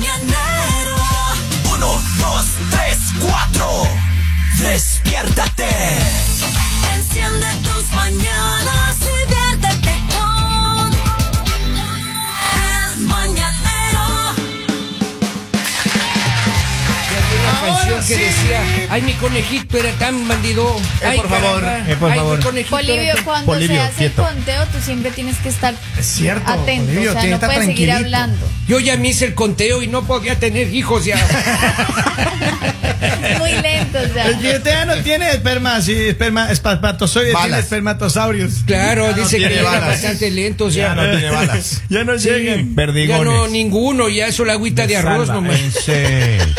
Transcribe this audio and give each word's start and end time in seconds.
mañanero. 0.00 0.96
Uno, 1.74 2.02
dos, 2.18 2.46
tres, 2.70 2.98
cuatro. 3.20 3.86
Despiértate. 4.58 5.68
Enciende 6.94 7.46
tus 7.62 7.69
ay 18.90 19.02
mi 19.02 19.12
conejito 19.14 19.78
era 19.78 19.90
tan 19.92 20.26
bandido. 20.28 20.76
Ay, 21.04 21.18
por 21.18 21.28
favor, 21.28 21.64
eh, 21.64 21.96
por 21.98 22.10
ay, 22.10 22.18
favor. 22.18 22.38
mi 22.38 22.44
conejito 22.44 22.76
tan- 23.14 23.24
cuando 23.24 23.46
Polibio, 23.52 23.76
se 23.76 23.82
hace 23.82 23.96
quieto. 23.96 24.28
el 24.28 24.34
conteo, 24.34 24.64
tú 24.66 24.78
siempre 24.84 25.10
tienes 25.12 25.36
que 25.38 25.48
estar 25.48 25.74
Es 25.98 26.06
cierto. 26.06 26.50
atento. 26.50 27.00
O 27.00 27.12
sea, 27.12 27.24
no 27.24 27.40
que 27.40 27.46
puedes 27.46 27.66
seguir 27.66 27.92
hablando. 27.92 28.46
Yo 28.68 28.80
ya 28.80 28.96
me 28.96 29.08
hice 29.08 29.26
el 29.26 29.34
conteo 29.34 29.82
y 29.82 29.88
no 29.88 30.04
podía 30.04 30.38
tener 30.38 30.72
hijos 30.74 31.04
ya. 31.04 31.16
Muy 33.38 33.52
lento, 33.52 33.98
ya. 34.14 34.26
El 34.26 34.62
ya 34.62 34.84
no 34.84 34.96
tiene 35.02 35.30
esperma, 35.30 35.80
sí, 35.80 35.92
esperma, 35.94 36.50
espermatozoides, 36.50 37.30
tiene 37.32 37.42
Balas. 37.50 37.64
espermatosaurios. 37.64 38.52
Claro, 38.66 39.10
Ya 39.10 39.16
no 39.16 39.22
dice 39.22 39.38
que 39.38 39.46
tiene 39.46 39.60
era 39.62 39.70
balas. 39.70 39.88
bastante 39.88 40.30
lentos 40.30 40.74
ya. 40.74 40.88
Ya 40.88 40.94
no 40.94 41.10
tiene 41.10 41.30
balas. 41.30 41.82
Ya 41.88 42.04
no 42.04 42.16
llegan. 42.16 42.70
Ya 42.70 42.76
Perdigones. 42.76 43.24
no, 43.24 43.48
ninguno, 43.48 44.08
ya 44.08 44.26
eso 44.26 44.44
la 44.44 44.52
agüita 44.54 44.86
de 44.86 44.96
arroz 44.96 45.28
Salva. 45.28 45.34
nomás. 45.34 45.60
Serio. 45.84 46.44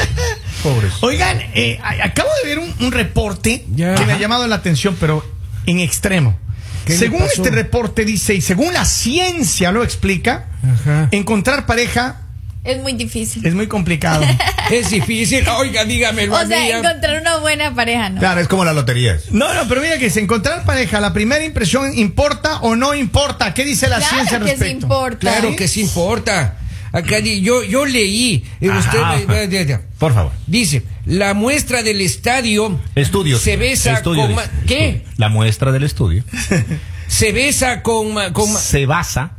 Pobres. 0.63 0.93
Oigan, 1.01 1.39
eh, 1.53 1.79
acabo 2.03 2.29
de 2.43 2.49
ver 2.49 2.59
un, 2.59 2.73
un 2.79 2.91
reporte 2.91 3.65
Ya. 3.75 3.95
que 3.95 4.05
me 4.05 4.13
ha 4.13 4.17
llamado 4.19 4.47
la 4.47 4.55
atención, 4.57 4.95
pero 4.99 5.25
en 5.65 5.79
extremo. 5.79 6.37
¿Qué 6.85 6.93
le 6.93 6.99
Según 6.99 7.21
este 7.23 7.49
reporte 7.51 8.05
dice, 8.05 8.33
y 8.33 8.41
según 8.41 8.73
la 8.73 8.85
ciencia 8.85 9.71
lo 9.71 9.83
explica, 9.83 10.47
Ajá. 10.63 11.09
encontrar 11.11 11.65
pareja 11.67 12.21
Es 12.63 12.79
muy 12.81 12.93
difícil. 12.93 13.45
es 13.45 13.53
muy 13.53 13.67
complicado. 13.67 14.23
Es 14.71 14.89
difícil. 14.89 15.45
Oiga, 15.49 15.83
dígamelo 15.83 16.37
a 16.37 16.43
O 16.43 16.47
sea, 16.47 16.65
ya. 16.65 16.77
encontrar 16.79 17.19
una 17.19 17.37
buena 17.39 17.75
pareja, 17.75 18.09
¿no? 18.09 18.19
Claro, 18.21 18.39
es 18.39 18.47
como 18.47 18.63
la 18.63 18.71
lotería. 18.71 19.17
No, 19.31 19.53
no, 19.53 19.67
pero 19.67 19.81
mira 19.81 19.97
que 19.97 20.09
si 20.09 20.19
encontrar 20.19 20.63
pareja, 20.63 21.01
la 21.01 21.11
primera 21.11 21.43
impresión 21.43 21.91
importa 21.97 22.59
o 22.61 22.77
no 22.77 22.93
importa. 22.95 23.53
¿Qué 23.53 23.65
dice 23.65 23.89
la 23.89 23.97
Claro 23.97 24.15
ciencia 24.15 24.37
al 24.37 24.43
que 24.45 24.51
sí 24.51 24.55
respecto? 24.59 24.85
importa. 24.85 25.17
Claro 25.19 25.49
¿Sí? 25.49 25.55
que 25.57 25.67
sí 25.67 25.81
importa. 25.81 26.55
Acá 26.93 27.19
yo, 27.19 27.63
yo 27.63 27.85
leí, 27.85 28.43
eh, 28.59 28.69
usted 28.69 28.99
Ajá. 28.99 29.17
me- 29.27 29.47
me- 29.47 29.65
me- 29.65 29.77
Por 29.97 30.13
favor. 30.13 30.31
dice, 30.47 30.83
la 31.05 31.33
muestra 31.33 31.83
del 31.83 32.01
estadio 32.01 32.79
Estudios. 32.95 33.41
se 33.41 33.55
besa 33.57 33.93
Estudio 33.93 34.23
con 34.23 34.35
ma- 34.35 34.43
¿qué? 34.67 35.03
La 35.17 35.29
muestra 35.29 35.71
del 35.71 35.83
estudio 35.83 36.23
Se 37.07 37.31
besa 37.33 37.81
con, 37.81 38.13
con, 38.33 38.47
se 38.57 38.85
basa 38.85 39.37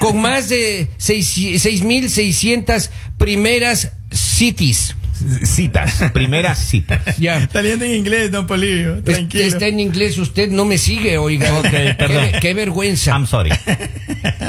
con 0.00 0.20
más 0.20 0.48
de 0.48 0.88
seis- 0.96 1.36
6.600 1.36 2.90
primeras 3.18 3.92
cities. 4.10 4.94
citas, 5.42 6.04
primeras 6.12 6.58
citas. 6.58 7.00
Ya. 7.18 7.38
Está 7.38 7.60
leyendo 7.62 7.84
en 7.84 7.94
inglés, 7.94 8.30
don 8.30 8.46
Polivio. 8.46 9.02
Tranquilo. 9.02 9.44
Está 9.44 9.66
en 9.66 9.80
inglés, 9.80 10.16
usted 10.18 10.48
no 10.50 10.64
me 10.64 10.78
sigue, 10.78 11.18
oiga. 11.18 11.50
Qué 12.40 12.54
vergüenza. 12.54 13.10
I'm 13.12 13.26
sorry. 13.26 13.50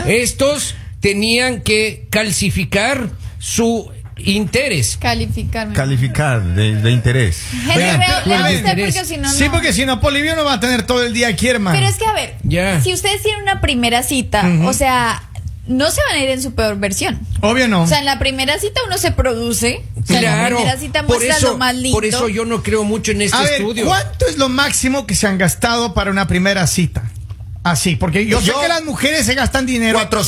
Estos 0.08 0.76
tenían 1.00 1.62
que 1.62 2.08
calcificar 2.10 3.10
su 3.40 3.90
interés. 4.18 4.98
Calificarme. 5.00 5.74
Calificar 5.74 6.44
de, 6.44 6.76
de 6.76 6.92
interés. 6.92 7.42
El 7.54 7.70
usted 7.70 8.58
interés. 8.58 8.96
porque 8.96 9.06
si 9.06 9.18
no, 9.18 9.32
Sí, 9.32 9.46
no. 9.46 9.52
porque 9.52 9.74
si 9.74 9.86
no, 9.86 10.02
Polivio 10.02 10.36
no 10.36 10.44
va 10.44 10.54
a 10.54 10.60
tener 10.60 10.84
todo 10.84 11.04
el 11.04 11.14
día 11.14 11.30
aquí, 11.30 11.48
hermano. 11.48 11.78
Pero 11.78 11.88
es 11.88 11.96
que, 11.98 12.06
a 12.06 12.14
ver, 12.14 12.82
si 12.84 12.94
ustedes 12.94 13.22
tienen 13.24 13.42
una 13.44 13.62
primera 13.62 14.04
cita, 14.04 14.46
o 14.66 14.74
sea, 14.74 15.24
no 15.68 15.90
se 15.92 16.02
van 16.10 16.18
a 16.20 16.24
ir 16.24 16.30
en 16.32 16.42
su 16.42 16.54
peor 16.54 16.78
versión. 16.80 17.20
Obvio 17.42 17.68
no. 17.68 17.84
O 17.84 17.88
sea, 17.88 18.00
en 18.00 18.06
la 18.06 18.20
primera 18.20 18.58
cita 18.60 18.82
uno 18.88 18.98
se 18.98 19.12
produce. 19.12 19.84
O 20.02 20.06
sea, 20.06 20.18
en 20.18 20.26
la 20.26 20.32
Claro, 20.32 20.56
primera 20.58 20.78
cita 20.80 21.04
por 21.04 21.16
muestra 21.18 21.38
eso, 21.38 21.52
lo 21.52 21.58
más 21.58 21.76
lindo. 21.76 21.96
por 21.96 22.06
eso 22.06 22.28
yo 22.28 22.44
no 22.44 22.62
creo 22.64 22.84
mucho 22.84 23.12
en 23.12 23.22
este 23.22 23.38
a 23.38 23.42
ver, 23.42 23.54
estudio. 23.62 23.86
¿cuánto 23.86 24.26
es 24.28 24.38
lo 24.38 24.50
máximo 24.50 25.06
que 25.08 25.16
se 25.16 25.28
han 25.28 25.38
gastado 25.38 25.94
para 25.94 26.12
una 26.12 26.28
primera 26.28 26.66
cita? 26.68 27.04
Así, 27.64 27.96
porque 27.98 28.26
yo, 28.26 28.40
sé 28.42 28.54
que 28.62 28.68
las 28.70 28.84
mujeres 28.84 29.26
se 29.26 29.36
gastan 29.36 29.66
dinero. 29.66 30.00
es 30.00 30.04
más 30.06 30.10
que 30.12 30.16
los 30.16 30.28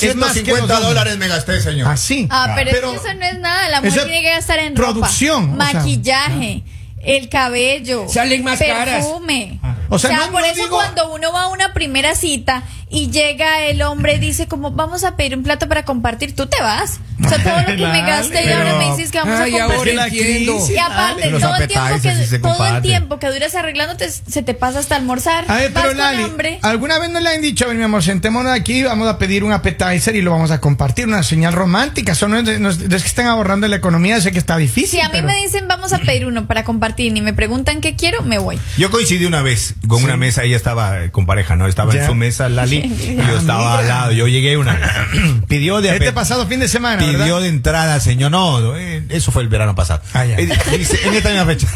450 0.59 0.61
hombres. 0.63 0.79
dólares 0.89 1.17
me 1.17 1.27
gasté, 1.27 1.61
señor. 1.61 1.87
Así. 1.87 2.27
Ah, 2.29 2.53
pero, 2.55 2.71
Pero- 2.71 2.93
eso 2.93 3.13
no 3.13 3.25
es 3.25 3.39
nada. 3.39 3.69
La 3.69 3.81
mujer 3.81 4.03
tiene 4.03 4.21
que 4.21 4.31
gastar 4.31 4.59
en 4.59 4.73
producción, 4.73 5.51
ropa, 5.51 5.63
o 5.63 5.67
sea, 5.71 5.79
maquillaje, 5.79 6.63
el 7.03 7.29
cabello, 7.29 8.05
Salen 8.09 8.43
más 8.43 8.59
caras. 8.59 9.05
perfume. 9.05 9.59
O 9.89 9.97
sea, 9.97 10.17
no- 10.17 10.31
por 10.31 10.41
no 10.41 10.45
eso 10.47 10.55
digo- 10.63 10.75
cuando 10.75 11.13
uno 11.13 11.31
va 11.31 11.43
a 11.43 11.47
una 11.47 11.73
primera 11.73 12.15
cita 12.15 12.63
y 12.91 13.09
llega 13.09 13.65
el 13.65 13.81
hombre 13.81 14.15
y 14.15 14.19
dice 14.19 14.47
como 14.47 14.71
vamos 14.71 15.03
a 15.05 15.15
pedir 15.15 15.35
un 15.37 15.43
plato 15.43 15.67
para 15.69 15.85
compartir, 15.85 16.35
tú 16.35 16.45
te 16.47 16.61
vas. 16.61 16.99
O 17.23 17.29
sea, 17.29 17.37
todo 17.41 17.59
lo 17.59 17.65
que 17.77 17.87
me 17.87 18.01
gasté 18.05 18.45
y 18.45 18.49
ahora 18.49 18.75
me 18.79 18.91
dices 18.91 19.11
que 19.11 19.19
vamos 19.19 19.39
Ay, 19.39 19.55
a 19.55 19.67
compartir. 19.67 19.93
Y 20.41 20.77
aparte, 20.77 21.29
todo 21.29 21.55
el, 21.55 21.67
tiempo 21.67 22.01
que, 22.01 22.39
todo 22.39 22.65
el 22.67 22.81
tiempo 22.81 23.19
que 23.19 23.27
duras 23.31 23.55
arreglándote 23.55 24.09
se 24.09 24.41
te 24.43 24.53
pasa 24.53 24.79
hasta 24.79 24.95
almorzar. 24.95 25.45
A 25.47 25.55
ver, 25.57 25.71
Vas 25.71 25.83
pero 25.83 25.95
Lali, 25.95 26.23
hambre. 26.23 26.59
¿alguna 26.61 26.99
vez 26.99 27.09
no 27.11 27.19
le 27.19 27.29
han 27.29 27.41
dicho, 27.41 27.65
a 27.65 27.67
ver, 27.69 27.77
mi 27.77 27.83
amor, 27.83 28.03
sentémonos 28.03 28.51
aquí, 28.51 28.83
vamos 28.83 29.07
a 29.07 29.17
pedir 29.17 29.43
un 29.43 29.51
appetizer 29.53 30.15
y 30.15 30.21
lo 30.21 30.31
vamos 30.31 30.51
a 30.51 30.59
compartir, 30.59 31.07
una 31.07 31.23
señal 31.23 31.53
romántica? 31.53 32.11
Eso 32.13 32.27
no 32.27 32.39
es, 32.39 32.77
que 32.77 32.95
estén 32.95 33.27
ahorrando 33.27 33.67
la 33.67 33.75
economía, 33.75 34.19
sé 34.19 34.31
que 34.31 34.39
está 34.39 34.57
difícil. 34.57 34.89
Si 34.89 34.99
a 34.99 35.05
mí 35.05 35.09
pero- 35.13 35.27
me 35.27 35.35
dicen 35.37 35.67
vamos 35.67 35.93
a 35.93 35.99
pedir 35.99 36.25
uno 36.25 36.47
para 36.47 36.63
compartir 36.63 37.15
y 37.15 37.21
me 37.21 37.33
preguntan 37.33 37.81
qué 37.81 37.95
quiero, 37.95 38.23
me 38.23 38.39
voy. 38.39 38.59
Yo 38.77 38.89
coincidí 38.91 39.25
una 39.25 39.41
vez 39.43 39.75
con 39.87 40.03
una 40.03 40.17
mesa, 40.17 40.43
ella 40.43 40.57
estaba 40.57 41.09
con 41.11 41.25
pareja, 41.25 41.55
¿no? 41.55 41.67
Estaba 41.67 41.93
Ya. 41.93 42.01
en 42.01 42.07
su 42.07 42.15
mesa, 42.15 42.49
Lali, 42.49 42.80
yo 42.87 43.37
estaba 43.37 43.79
al 43.79 43.87
lado. 43.87 44.11
Yo 44.11 44.27
llegué 44.27 44.57
una. 44.57 44.77
pidió 45.47 45.81
de 45.81 45.93
Este 45.95 46.11
pasado 46.11 46.47
fin 46.47 46.59
de 46.59 46.67
semana, 46.67 46.99
Pidió 46.99 47.19
¿verdad? 47.19 47.41
de 47.41 47.47
entrada, 47.47 47.99
señor. 47.99 48.31
No, 48.31 48.75
eh, 48.75 49.03
eso 49.09 49.31
fue 49.31 49.43
el 49.43 49.49
verano 49.49 49.75
pasado. 49.75 50.01
Ah, 50.13 50.25
ya. 50.25 50.35
Eh, 50.37 50.47
Dice, 50.77 50.99
en 51.07 51.13
esta 51.13 51.29
misma 51.29 51.45
fecha. 51.45 51.67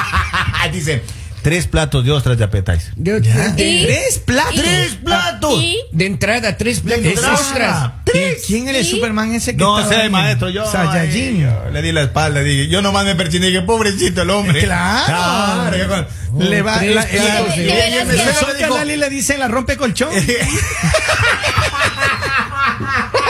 dice, 0.72 1.02
tres 1.42 1.66
platos 1.66 2.04
de 2.04 2.10
ostras 2.12 2.36
de 2.38 2.44
appetizer. 2.44 2.92
De, 2.96 3.20
Ya. 3.22 3.48
de- 3.48 3.82
¿Tres 3.86 4.18
platos? 4.18 4.54
y- 4.54 4.60
¡Tres 4.60 4.94
platos! 5.04 5.62
y- 5.62 5.78
de 5.92 6.06
entrada, 6.06 6.56
tres 6.56 6.80
platos 6.80 7.02
de 7.04 7.14
ostras. 7.14 7.90
¿Y 8.12 8.46
¿Quién 8.46 8.68
era 8.68 8.78
el 8.78 8.84
¿Y? 8.86 8.90
Superman 8.90 9.32
ese 9.34 9.52
que 9.52 9.58
No 9.58 9.86
sé, 9.88 9.94
ahí? 9.96 10.10
maestro, 10.10 10.48
yo, 10.50 10.70
Saiyajin. 10.70 11.36
ay, 11.36 11.40
yo 11.64 11.70
le 11.70 11.82
di 11.82 11.92
la 11.92 12.02
espalda, 12.02 12.40
dije, 12.40 12.68
yo 12.68 12.82
nomás 12.82 13.04
me 13.04 13.14
perchiné, 13.14 13.52
que 13.52 13.60
pobrecito 13.62 14.22
el 14.22 14.30
hombre. 14.30 14.62
Claro. 14.64 15.76
ya 15.76 15.86
con- 15.88 16.06
Le 16.48 16.62
va, 16.62 16.78
Tres 16.78 16.94
la, 16.94 17.02
platos 17.02 17.56
la- 17.56 18.24
Eso 18.30 18.46
la- 18.46 18.54
dijo- 18.54 18.74
Lali 18.76 18.96
le 18.96 19.08
dicen 19.10 19.38
la 19.40 19.48
rompe 19.48 19.76
colchón. 19.76 20.10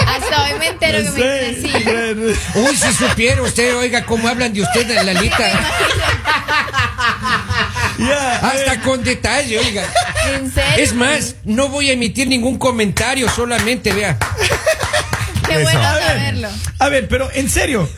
Hasta 0.06 0.44
hoy 0.44 0.58
me 0.58 0.66
entero 0.68 0.98
que 1.02 1.10
me 1.20 1.48
dicen 1.50 2.32
así. 2.34 2.58
Uy, 2.58 2.76
si 2.76 2.92
supiera 2.94 3.42
usted, 3.42 3.76
oiga, 3.76 4.04
cómo 4.04 4.28
hablan 4.28 4.52
de 4.52 4.62
usted, 4.62 4.88
Lalita. 5.04 5.44
Hasta 8.08 8.80
con 8.82 9.02
detalle, 9.04 9.58
oiga. 9.58 9.84
¿En 10.34 10.52
serio? 10.52 10.84
Es 10.84 10.94
más, 10.94 11.36
no 11.44 11.68
voy 11.68 11.90
a 11.90 11.92
emitir 11.92 12.28
ningún 12.28 12.58
comentario, 12.58 13.28
solamente 13.28 13.92
vea. 13.92 14.18
Qué 15.46 15.54
Eso. 15.54 15.62
bueno 15.62 15.82
A 15.82 15.94
ver, 15.94 16.02
saberlo. 16.06 16.48
a 16.78 16.88
ver, 16.88 17.08
pero 17.08 17.28
en 17.34 17.48
serio, 17.50 17.88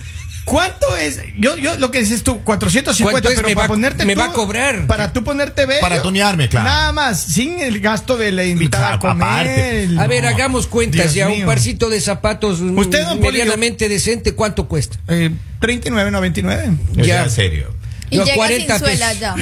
¿cuánto 0.44 0.96
es? 0.96 1.20
Yo, 1.38 1.56
yo 1.56 1.76
lo 1.76 1.90
que 1.90 1.98
dices 2.00 2.22
tú, 2.22 2.42
450, 2.42 3.12
¿Cuánto 3.12 3.28
es? 3.28 3.34
pero 3.36 3.48
Me 3.48 3.54
para 3.54 3.64
va- 3.66 3.68
ponerte 3.68 4.04
me 4.06 4.14
tú- 4.14 4.20
va 4.20 4.26
a 4.26 4.32
cobrar. 4.32 4.86
Para 4.86 5.12
tú 5.12 5.22
ponerte 5.22 5.66
bello. 5.66 5.80
Para 5.82 6.00
tunearme, 6.02 6.48
claro. 6.48 6.68
Nada 6.68 6.92
más, 6.92 7.20
sin 7.20 7.60
el 7.60 7.80
gasto 7.80 8.16
de 8.16 8.32
la 8.32 8.44
invitada 8.44 8.94
a 8.94 8.98
Claro, 8.98 9.18
comer. 9.18 9.28
aparte. 9.28 9.82
el- 9.84 9.98
A 9.98 10.06
ver, 10.06 10.22
No. 10.22 10.30
hagamos 10.30 10.66
cuentas 10.66 11.12
Dios 11.12 11.14
ya. 11.14 11.28
mío. 11.28 11.40
Un 11.40 11.46
parcito 11.46 11.90
de 11.90 12.00
zapatos 12.00 12.60
Usted, 12.60 13.06
medianamente 13.20 13.88
decente, 13.88 14.34
¿cuánto 14.34 14.66
cuesta? 14.66 14.96
Eh, 15.08 15.30
39.99. 15.60 16.70
Ya, 16.94 17.04
Ya. 17.04 17.22
en 17.24 17.30
serio. 17.30 17.74
Y 18.12 18.16
Los 18.18 18.26
llega 18.26 18.36
40 18.36 18.78
sin 18.78 18.86
suela 18.86 19.06
pesos. 19.08 19.20
ya. 19.20 19.34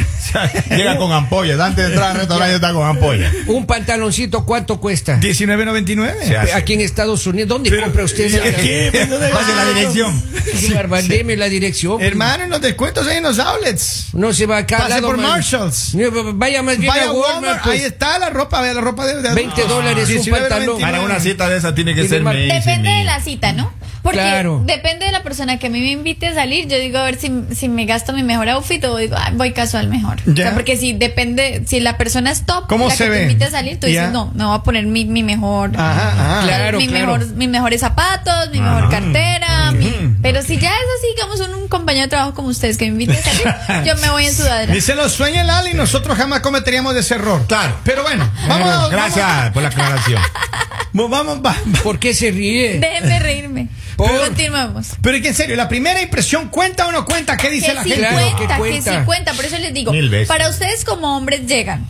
Llega 0.77 0.97
con 0.97 1.11
ampollas. 1.13 1.59
Antes 1.59 1.85
de 1.85 1.91
entrar 1.91 2.13
al 2.13 2.17
restaurante 2.19 2.55
está 2.55 2.73
con 2.73 2.87
ampollas. 2.87 3.35
Un 3.47 3.67
pantaloncito, 3.67 4.47
¿cuánto 4.47 4.79
cuesta? 4.81 5.19
19.99. 5.21 6.23
Se 6.25 6.37
hace. 6.37 6.53
Aquí 6.55 6.75
en 6.75 6.83
Estados 6.83 7.27
Unidos. 7.27 7.49
¿Dónde 7.49 7.77
compra 7.81 8.05
usted? 8.05 8.31
¿Qué? 8.31 8.91
¿Qué? 8.93 9.07
Pase 9.33 9.55
la 9.57 9.65
dirección. 9.75 10.23
Qué 10.61 10.75
barbaridad, 10.75 11.09
deme 11.17 11.37
la 11.37 11.47
dirección. 11.49 12.01
Hermano, 12.01 12.45
en 12.45 12.51
los 12.51 12.61
descuentos 12.61 13.07
hay 13.09 13.17
en 13.17 13.25
los 13.25 13.39
outlets. 13.41 14.07
No 14.13 14.33
se 14.33 14.47
va 14.47 14.59
acá 14.59 14.79
Pase 14.79 14.91
lado, 14.91 15.09
por 15.09 15.17
man. 15.17 15.31
Marshalls. 15.33 15.97
Vaya 16.35 16.63
más 16.63 16.79
bien 16.79 16.89
Vaya 16.93 17.09
a 17.09 17.13
Walmart. 17.13 17.35
Walmart, 17.43 17.63
pues. 17.65 17.81
ahí 17.81 17.87
está 17.87 18.19
la 18.21 18.31
ropa, 18.31 18.61
vea 18.61 18.75
la 18.75 18.81
ropa 18.81 19.07
de, 19.07 19.23
de 19.23 19.35
20 19.35 19.65
dólares 19.65 20.09
un 20.09 20.17
19.99. 20.17 20.39
pantalón. 20.41 20.81
Para 20.81 21.01
una 21.01 21.19
cita 21.19 21.49
de 21.49 21.57
esa 21.59 21.75
tiene 21.75 21.93
que 21.95 22.07
ser 22.09 22.23
Depende 22.23 22.89
de 22.89 23.05
la 23.05 23.21
cita, 23.21 23.53
¿no? 23.53 23.73
Porque 24.03 24.19
Claro. 24.19 24.63
depende 24.65 25.05
de 25.07 25.13
la 25.13 25.23
persona 25.23 25.59
que 25.59 25.67
a 25.67 25.71
mí 25.71 25.79
me 25.81 25.91
invite 25.91 26.27
a 26.29 26.35
salir. 26.35 26.67
Yo 26.69 26.79
digo, 26.79 26.99
a 26.99 27.05
ver 27.05 27.17
si, 27.19 27.31
si 27.55 27.69
me 27.69 27.85
gasto 27.85 28.13
mi 28.15 28.23
mejor 28.23 28.49
outfit 28.49 28.83
o 28.85 28.97
digo, 28.97 29.17
"Ay, 29.19 29.33
voy 29.37 29.53
casual 29.53 29.89
mejor. 29.89 30.17
O 30.27 30.33
Ya. 30.33 30.45
sea, 30.47 30.55
porque 30.55 30.77
si 30.79 30.93
depende, 30.95 31.65
si 31.67 31.81
la 31.81 31.99
persona 31.99 32.31
es 32.31 32.47
top, 32.47 32.67
¿Cómo 32.67 32.89
la 32.89 32.95
se 32.95 33.05
que 33.05 33.11
ve? 33.11 33.17
te 33.19 33.23
invite 33.25 33.45
a 33.45 33.51
salir, 33.51 33.79
tú 33.79 33.87
Ya. 33.89 34.01
dices, 34.01 34.13
no, 34.13 34.33
me 34.35 34.45
voy 34.45 34.57
a 34.57 34.63
poner 34.63 34.87
mi, 34.87 35.05
mi 35.05 35.23
mejor. 35.23 35.73
Ajá, 35.77 36.13
ajá. 36.39 36.47
Claro, 36.47 36.79
mi 36.79 36.87
claro. 36.89 37.07
mejor, 37.19 37.27
mis 37.35 37.49
mejores 37.51 37.81
zapatos, 37.81 38.51
mi 38.53 38.61
mejor 38.61 38.89
cartera. 38.91 39.73
mi- 39.73 40.17
pero 40.23 40.43
si 40.43 40.57
ya 40.59 40.69
es 40.71 40.75
así, 40.99 41.15
digamos, 41.15 41.41
un, 41.41 41.55
un 41.63 41.69
compañero 41.69 42.05
de 42.07 42.09
trabajo 42.11 42.35
como 42.35 42.49
ustedes 42.49 42.77
que 42.77 42.85
me 42.91 43.03
invite 43.03 43.19
a 43.19 43.23
salir, 43.23 43.85
yo 43.87 43.97
me 43.97 44.11
voy 44.11 44.27
en 44.27 44.35
sudadera. 44.35 44.73
Dice 44.75 44.95
los 44.95 45.13
sueña 45.13 45.45
Lali, 45.45 45.75
nosotros 45.75 46.17
jamás 46.17 46.41
cometeríamos 46.41 46.97
ese 46.97 47.15
error. 47.17 47.45
Claro. 47.47 47.77
Pero 47.85 48.03
bueno, 48.03 48.29
vamos. 48.49 48.91
Gracias 48.91 49.51
por 49.51 49.63
la 49.63 49.69
aclaración. 49.69 50.21
Vamos, 50.93 51.11
vamos, 51.11 51.39
va- 51.39 51.51
va- 51.53 51.83
¿Por 51.83 51.99
qué 52.01 52.13
se 52.15 52.31
ríe? 52.33 52.79
Déjenme 52.81 53.19
reírme. 53.21 53.69
Por- 54.09 54.21
Continuemos. 54.27 54.89
Pero 55.03 55.17
es 55.17 55.23
que 55.23 55.29
en 55.29 55.35
serio, 55.35 55.57
la 55.57 55.69
primera 55.69 56.01
impresión 56.01 56.49
cuenta 56.49 56.87
o 56.87 56.93
no 56.93 57.05
cuenta, 57.05 57.37
¿qué 57.37 57.51
dice 57.51 57.69
que 57.69 57.75
la 57.75 57.83
sí 57.83 57.91
gente? 57.91 58.07
Claro, 58.09 58.17
cuenta, 58.17 58.39
que 58.39 58.47
que, 58.55 58.59
cuenta. 58.59 58.99
sí 59.01 59.05
cuenta. 59.05 59.33
Por 59.35 59.45
eso 59.45 59.59
les 59.59 59.75
digo, 59.75 59.93
Mil 59.93 60.09
veces. 60.09 60.29
para 60.29 60.49
ustedes 60.49 60.85
como 60.85 61.17
hombres 61.17 61.47
llegan 61.47 61.87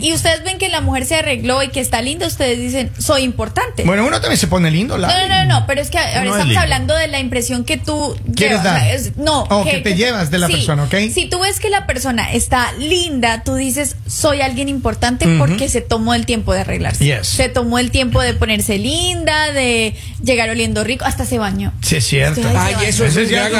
y 0.00 0.12
ustedes 0.12 0.44
ven 0.44 0.58
que 0.58 0.68
la 0.68 0.80
mujer 0.80 1.04
se 1.06 1.16
arregló 1.16 1.62
y 1.62 1.68
que 1.68 1.80
está 1.80 2.02
linda, 2.02 2.26
ustedes 2.26 2.58
dicen, 2.58 2.90
soy 2.98 3.22
importante. 3.22 3.84
Bueno, 3.84 4.04
uno 4.06 4.20
también 4.20 4.38
se 4.38 4.46
pone 4.46 4.70
lindo, 4.70 4.96
la. 4.98 5.08
no, 5.08 5.28
no, 5.28 5.44
no, 5.44 5.60
no, 5.60 5.66
pero 5.66 5.80
es 5.80 5.90
que 5.90 5.98
ahora 5.98 6.30
estamos 6.30 6.56
hablando 6.56 6.94
de 6.96 7.08
la 7.08 7.18
impresión 7.20 7.64
que 7.64 7.76
tú 7.76 8.16
¿Quieres 8.34 8.58
llevas, 8.58 8.64
dar? 8.64 8.76
o 8.76 8.84
sea, 8.84 8.94
es- 8.94 9.16
no, 9.16 9.42
O 9.44 9.64
que 9.64 9.78
te 9.78 9.94
llevas 9.94 10.30
de 10.30 10.38
la 10.38 10.48
persona, 10.48 10.84
¿ok? 10.84 10.94
Si 11.12 11.26
tú 11.28 11.40
ves 11.40 11.60
que 11.60 11.70
la 11.70 11.86
persona 11.86 12.32
está 12.32 12.72
linda, 12.74 13.42
tú 13.44 13.54
dices, 13.54 13.96
soy 14.06 14.40
alguien 14.40 14.68
importante 14.68 15.26
porque 15.38 15.68
se 15.68 15.80
tomó 15.80 16.14
el 16.14 16.26
tiempo 16.26 16.52
de 16.54 16.60
arreglarse. 16.60 17.04
Yes. 17.04 17.26
Se 17.26 17.48
tomó 17.48 17.78
el 17.78 17.90
tiempo 17.90 18.20
de 18.20 18.34
ponerse 18.34 18.78
linda, 18.78 19.52
de 19.52 19.94
llegar 20.22 20.48
oliendo 20.50 20.84
rico, 20.84 21.04
hasta 21.04 21.24
se 21.24 21.38
bañó. 21.38 21.72
Sí, 21.82 21.96
es 21.96 22.06
cierto. 22.06 22.40
Ay, 22.56 22.74
Ay, 22.78 22.86
eso 22.86 23.04
es 23.04 23.14
ya 23.28 23.46
es 23.46 23.52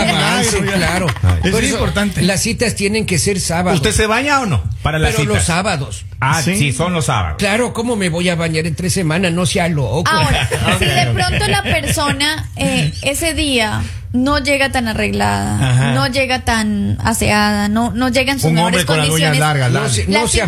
claro. 0.55 1.07
Eso 1.43 1.51
Por 1.53 1.65
es 1.65 1.71
importante. 1.71 2.23
Las 2.23 2.43
citas 2.43 2.75
tienen 2.75 3.07
que 3.07 3.19
ser 3.19 3.41
sábados. 3.41 3.81
¿Usted 3.81 3.93
se 3.93 4.07
baña 4.07 4.41
o 4.41 4.47
no? 4.47 4.63
Para 4.87 4.99
la 4.99 5.09
pero 5.11 5.25
los 5.25 5.43
sábados. 5.45 6.05
Ah, 6.21 6.41
Sí. 6.43 6.57
sí. 6.57 6.73
son 6.73 6.93
los 6.93 7.07
sábados. 7.07 7.37
Claro, 7.39 7.73
¿cómo 7.73 7.97
me 7.97 8.09
voy 8.09 8.29
a 8.29 8.37
bañar 8.37 8.67
en 8.67 8.75
tres 8.75 8.93
semanas? 8.93 9.33
No 9.33 9.45
sea 9.47 9.69
loco. 9.69 10.05
Ahora, 10.11 10.49
si 10.79 10.85
de 10.85 11.07
pronto 11.13 11.47
la 11.49 11.63
persona 11.63 12.49
eh, 12.57 12.93
ese 13.03 13.35
día 13.35 13.83
no 14.13 14.39
llega 14.39 14.71
tan 14.73 14.89
arreglada, 14.89 15.57
Ajá. 15.73 15.93
no 15.93 16.07
llega 16.07 16.41
tan 16.45 16.97
aseada, 17.05 17.69
no, 17.69 17.91
no 17.91 18.09
llega 18.09 18.33
en 18.33 18.39
sus 18.39 18.49
Un 18.49 18.55
mejores 18.55 18.81
hombre 18.81 18.87
con 18.87 18.97
condiciones. 19.07 19.39
largas, 19.41 19.69
No 19.73 19.75
largas. 19.81 19.95
se- 19.95 20.07
no 20.07 20.27
se 20.29 20.47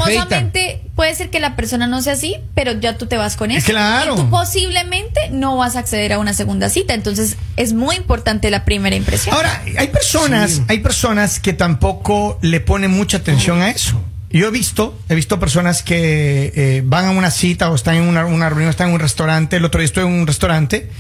puede 0.94 1.14
ser 1.14 1.30
que 1.30 1.38
la 1.38 1.54
persona 1.54 1.86
no 1.86 2.00
sea 2.02 2.14
así, 2.14 2.36
pero 2.54 2.72
ya 2.72 2.96
tú 2.98 3.06
te 3.06 3.16
vas 3.16 3.36
con 3.36 3.50
eso. 3.52 3.66
Claro. 3.70 4.14
Y 4.14 4.16
tú 4.16 4.30
posiblemente 4.30 5.20
no 5.30 5.56
vas 5.56 5.76
a 5.76 5.80
acceder 5.80 6.12
a 6.12 6.18
una 6.18 6.32
segunda 6.32 6.68
cita. 6.70 6.94
Entonces 6.94 7.36
es 7.56 7.72
muy 7.72 7.94
importante 7.96 8.50
la 8.50 8.64
primera 8.64 8.96
impresión. 8.96 9.34
Ahora, 9.34 9.62
hay 9.78 9.88
personas, 9.88 10.50
Sí. 10.52 10.62
hay 10.68 10.78
personas 10.80 11.38
que 11.38 11.52
tampoco 11.52 12.38
le 12.42 12.60
ponen 12.60 12.90
mucha 12.90 13.18
atención 13.18 13.62
a 13.62 13.70
eso. 13.70 14.02
Yo 14.30 14.48
he 14.48 14.50
visto, 14.50 14.98
he 15.08 15.14
visto 15.14 15.40
personas 15.40 15.82
que 15.82 16.52
eh, 16.54 16.82
van 16.84 17.06
a 17.06 17.10
una 17.12 17.30
cita 17.30 17.70
o 17.70 17.74
están 17.74 17.96
en 17.96 18.02
una, 18.02 18.26
una 18.26 18.48
reunión, 18.50 18.68
están 18.70 18.88
en 18.88 18.94
un 18.94 19.00
restaurante. 19.00 19.56
El 19.56 19.64
otro 19.64 19.80
día 19.80 19.86
estuve 19.86 20.04
en 20.04 20.12
un 20.12 20.26
restaurante 20.26 20.90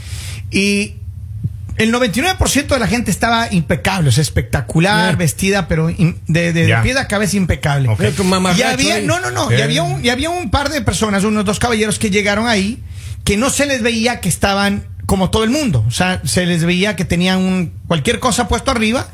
y 0.50 0.94
el 1.76 1.92
99% 1.92 2.66
de 2.66 2.78
la 2.78 2.86
gente 2.88 3.10
estaba 3.10 3.52
impecable, 3.52 4.08
o 4.08 4.12
sea, 4.12 4.22
espectacular, 4.22 5.16
vestida, 5.16 5.68
pero 5.68 5.90
in- 5.90 6.18
de, 6.26 6.52
de, 6.52 6.62
de 6.62 6.68
Ya. 6.68 6.82
pies 6.82 6.96
a 6.96 7.06
cabeza 7.06 7.36
impecable. 7.36 7.88
Ok. 7.88 7.98
Pero 7.98 8.12
tu 8.12 8.24
Y 8.24 8.62
había, 8.62 9.00
no, 9.02 9.20
no, 9.20 9.30
no, 9.30 9.52
y 9.52 9.56
Eh. 9.56 9.62
había, 9.62 9.82
un, 9.82 10.04
y 10.04 10.08
había 10.08 10.30
un 10.30 10.50
par 10.50 10.70
de 10.70 10.80
personas, 10.80 11.22
unos 11.24 11.44
dos 11.44 11.58
caballeros 11.58 11.98
que 11.98 12.10
llegaron 12.10 12.48
ahí, 12.48 12.82
que 13.24 13.36
no 13.36 13.50
se 13.50 13.66
les 13.66 13.82
veía 13.82 14.20
que 14.20 14.28
estaban 14.28 14.86
como 15.06 15.30
todo 15.30 15.44
el 15.44 15.50
mundo. 15.50 15.84
O 15.86 15.90
sea, 15.90 16.20
se 16.24 16.46
les 16.46 16.64
veía 16.64 16.96
que 16.96 17.04
tenían 17.04 17.38
un, 17.38 17.72
cualquier 17.86 18.18
cosa 18.20 18.48
puesto 18.48 18.70
arriba. 18.70 19.06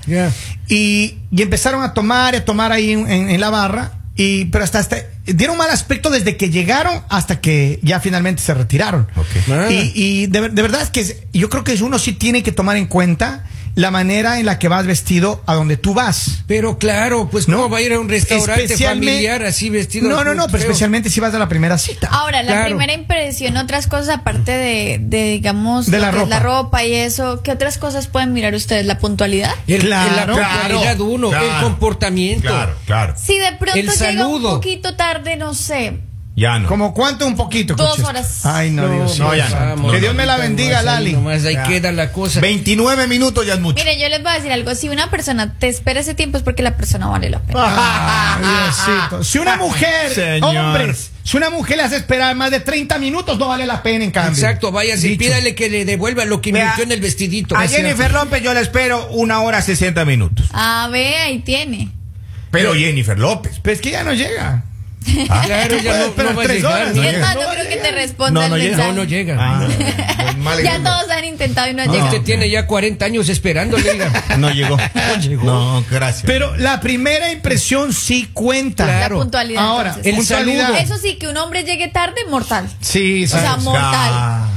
Y, 0.68 1.18
y 1.30 1.42
empezaron 1.42 1.82
a 1.82 1.92
tomar, 1.94 2.34
y 2.34 2.38
a 2.38 2.44
tomar 2.44 2.72
ahí 2.72 2.92
en, 2.92 3.10
en- 3.10 3.28
en 3.28 3.40
la 3.40 3.50
barra. 3.50 3.90
Y, 4.16 4.46
pero 4.46 4.62
hasta, 4.62 4.78
hasta 4.78 4.96
dieron 5.26 5.56
mal 5.56 5.70
aspecto 5.70 6.08
desde 6.08 6.36
que 6.36 6.50
llegaron 6.50 7.02
hasta 7.08 7.40
que 7.40 7.80
ya 7.82 7.98
finalmente 7.98 8.42
se 8.42 8.54
retiraron. 8.54 9.08
Ok. 9.16 9.26
Ah. 9.50 9.68
Y, 9.70 9.92
y 9.94 10.26
de, 10.26 10.50
de 10.50 10.62
verdad 10.62 10.82
es 10.82 10.90
que 10.90 11.26
yo 11.32 11.50
creo 11.50 11.64
que 11.64 11.74
uno 11.82 11.98
sí 11.98 12.12
tiene 12.12 12.42
que 12.42 12.52
tomar 12.52 12.76
en 12.76 12.86
cuenta 12.86 13.44
la 13.76 13.90
manera 13.90 14.38
en 14.38 14.46
la 14.46 14.58
que 14.58 14.68
vas 14.68 14.86
vestido 14.86 15.42
a 15.46 15.54
donde 15.54 15.76
tú 15.76 15.94
vas. 15.94 16.42
Pero 16.46 16.78
claro, 16.78 17.28
pues 17.30 17.48
No. 17.48 17.68
va 17.68 17.78
a 17.78 17.82
ir 17.82 17.92
a 17.92 17.98
un 17.98 18.08
restaurante 18.08 18.76
familiar 18.76 19.42
así 19.44 19.68
vestido. 19.70 20.08
No, 20.08 20.22
no, 20.22 20.34
no, 20.34 20.46
pero 20.46 20.58
especialmente 20.58 21.10
si 21.10 21.18
vas 21.20 21.34
a 21.34 21.38
la 21.38 21.48
primera 21.48 21.76
cita. 21.78 22.08
Ahora, 22.12 22.42
la 22.42 22.52
Claro. 22.52 22.66
primera 22.66 22.92
impresión, 22.92 23.56
otras 23.56 23.86
cosas 23.88 24.10
aparte 24.10 24.52
de, 24.52 24.98
de, 25.00 25.30
digamos, 25.32 25.90
De 25.90 25.98
la 25.98 26.10
ropa. 26.40 26.84
y 26.84 26.94
eso, 26.94 27.42
¿qué 27.42 27.50
otras 27.52 27.78
cosas 27.78 28.06
pueden 28.06 28.32
mirar 28.32 28.54
ustedes? 28.54 28.86
¿La 28.86 28.98
puntualidad? 28.98 29.52
El, 29.66 29.80
Claro, 29.82 30.14
la 30.14 30.26
puntualidad 30.26 30.80
claro, 30.96 31.04
uno, 31.06 31.30
el 31.32 31.62
comportamiento. 31.62 32.48
Claro, 32.48 32.74
claro. 32.86 33.14
Si 33.16 33.38
de 33.38 33.52
pronto 33.58 33.74
El 33.78 33.86
llega 33.86 33.92
saludo. 33.92 34.48
un 34.50 34.54
poquito 34.56 34.94
tarde, 34.96 35.36
no 35.36 35.52
sé, 35.54 35.98
Ya 36.36 36.58
no. 36.58 36.68
¿Como 36.68 36.92
cuánto? 36.92 37.26
Un 37.28 37.36
poquito. 37.36 37.74
Dos 37.74 38.00
horas. 38.00 38.44
Ay, 38.44 38.70
no, 38.70 38.88
Dios. 38.88 39.20
no, 39.20 39.36
ya 39.36 39.48
no. 39.48 39.56
vamos, 39.56 39.92
Que 39.92 40.00
Dios 40.00 40.16
me 40.16 40.26
la 40.26 40.36
bendiga, 40.36 40.82
Lali. 40.82 41.12
Nomás 41.12 41.44
ahí 41.44 41.56
queda 41.68 41.92
la 41.92 42.10
cosa. 42.10 42.40
29 42.40 43.06
minutos 43.06 43.46
ya 43.46 43.54
es 43.54 43.60
mucho. 43.60 43.76
Mire, 43.82 44.00
yo 44.00 44.08
les 44.08 44.20
voy 44.20 44.32
a 44.32 44.34
decir 44.34 44.50
algo. 44.50 44.74
Si 44.74 44.88
una 44.88 45.10
persona 45.10 45.54
te 45.56 45.68
espera 45.68 46.00
ese 46.00 46.14
tiempo 46.14 46.36
es 46.36 46.42
porque 46.42 46.64
la 46.64 46.76
persona 46.76 47.06
vale 47.06 47.30
la 47.30 47.38
pena. 47.40 48.38
Diosito. 48.40 49.22
Si 49.22 49.38
una 49.38 49.56
mujer, 49.56 50.12
Señor. 50.12 50.56
hombres, 50.56 51.12
si 51.22 51.36
una 51.36 51.50
mujer 51.50 51.76
le 51.76 51.84
hace 51.84 51.96
esperar 51.96 52.34
más 52.34 52.50
de 52.50 52.58
30 52.58 52.98
minutos, 52.98 53.38
no 53.38 53.46
vale 53.46 53.64
la 53.64 53.84
pena 53.84 54.04
en 54.04 54.10
cambio. 54.10 54.32
Exacto, 54.32 54.72
vaya, 54.72 54.96
y 54.96 55.16
pídale 55.16 55.54
que 55.54 55.70
le 55.70 55.84
devuelva 55.84 56.24
lo 56.24 56.40
que 56.40 56.50
Vea, 56.50 56.62
invirtió 56.64 56.84
en 56.84 56.92
el 56.92 57.00
vestidito. 57.00 57.56
A. 57.56 57.68
Jennifer 57.68 58.10
López 58.12 58.42
yo 58.42 58.52
la 58.52 58.60
espero 58.60 59.06
una 59.10 59.40
hora 59.40 59.62
60 59.62 60.04
minutos. 60.04 60.48
Ah, 60.52 60.88
ve, 60.90 61.16
ahí 61.16 61.38
tiene. 61.38 61.92
Pero 62.50 62.74
Jennifer 62.74 63.18
López. 63.18 63.60
Pues 63.62 63.80
que 63.80 63.92
ya 63.92 64.02
no 64.02 64.12
llega. 64.12 64.64
Claro, 65.44 65.78
ya 65.78 65.98
no, 65.98 66.04
esperar 66.06 66.32
no 66.32 66.36
va 66.38 66.42
a 66.42 66.46
tres 66.46 66.56
llegar. 66.62 66.72
horas, 66.82 66.94
no 66.94 67.02
¿no? 67.02 67.08
es 67.08 67.12
llega. 67.14 67.26
más, 67.26 67.34
no 67.36 67.42
No 67.42 67.48
creo 67.50 67.62
que 67.64 67.70
llega. 67.70 67.82
te 67.82 67.92
responda 67.92 68.40
No, 68.42 68.48
no 68.48 68.56
el 68.56 68.62
llega. 68.62 68.76
mensaje. 68.76 68.92
No, 68.92 69.02
no 69.02 69.04
llega. 69.04 69.36
Ah, 69.38 69.66
pues 70.22 70.36
mal 70.38 70.62
Ya 70.62 70.78
todos 70.82 71.10
han 71.10 71.24
intentado 71.24 71.70
y 71.70 71.74
no, 71.74 71.84
No, 71.84 71.92
llega. 71.92 72.04
Usted 72.06 72.22
tiene 72.22 72.50
ya 72.50 72.66
40 72.66 73.04
años 73.04 73.28
esperándole. 73.28 73.90
oiga. 73.90 74.10
No 74.38 74.50
llegó. 74.50 74.76
No 74.94 75.16
llegó. 75.20 75.44
No, 75.44 75.84
gracias. 75.90 76.24
Pero 76.26 76.56
la 76.56 76.80
primera 76.80 77.30
impresión 77.32 77.92
sí 77.92 78.28
cuenta. 78.32 78.86
La 78.86 78.96
Claro. 78.98 79.18
puntualidad. 79.20 79.62
Ahora, 79.62 79.88
entonces. 79.90 80.10
el 80.12 80.16
puntualidad. 80.18 80.66
saludo. 80.66 80.80
Eso 80.80 80.96
sí, 80.98 81.16
que 81.16 81.28
un 81.28 81.36
hombre 81.36 81.64
llegue 81.64 81.88
tarde, 81.88 82.16
mortal. 82.28 82.68
Sí, 82.80 83.26
sí. 83.26 83.36
O 83.36 83.40
sea, 83.40 83.56
mortal. 83.58 84.10
Ah, 84.12 84.48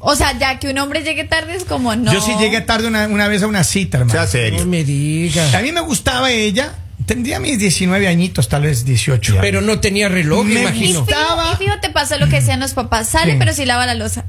O 0.00 0.14
sea, 0.14 0.38
ya 0.38 0.58
que 0.60 0.68
un 0.68 0.78
hombre 0.78 1.02
llegue 1.02 1.24
tarde 1.24 1.56
es 1.56 1.64
como 1.64 1.96
no. 1.96 2.12
Yo 2.12 2.20
sí 2.20 2.32
llegué 2.38 2.60
tarde 2.60 2.86
una, 2.86 3.06
una 3.08 3.26
vez 3.28 3.42
a 3.42 3.46
una 3.48 3.64
cita, 3.64 3.98
hermano. 3.98 4.12
sea 4.12 4.22
No 4.22 4.28
serio. 4.28 4.66
me 4.66 4.84
diga. 4.84 5.58
A 5.58 5.62
mí 5.62 5.72
me 5.72 5.80
gustaba 5.80 6.30
ella. 6.30 6.72
Tendría 7.06 7.38
mis 7.38 7.58
19 7.58 8.08
añitos, 8.08 8.48
tal 8.48 8.62
vez 8.62 8.84
18. 8.84 9.38
Pero 9.40 9.60
no 9.60 9.78
tenía 9.78 10.08
reloj, 10.08 10.44
me 10.44 10.60
imagino. 10.62 11.00
Estaba- 11.00 11.52
y 11.52 11.56
fijo, 11.56 11.74
te 11.80 11.88
pasó 11.90 12.18
lo 12.18 12.28
que 12.28 12.36
decían 12.40 12.58
los 12.60 12.72
papás. 12.74 13.08
Sale, 13.08 13.32
Sí. 13.32 13.36
pero 13.38 13.52
si 13.52 13.64
lava 13.64 13.86
la 13.86 13.94
losa. 13.94 14.24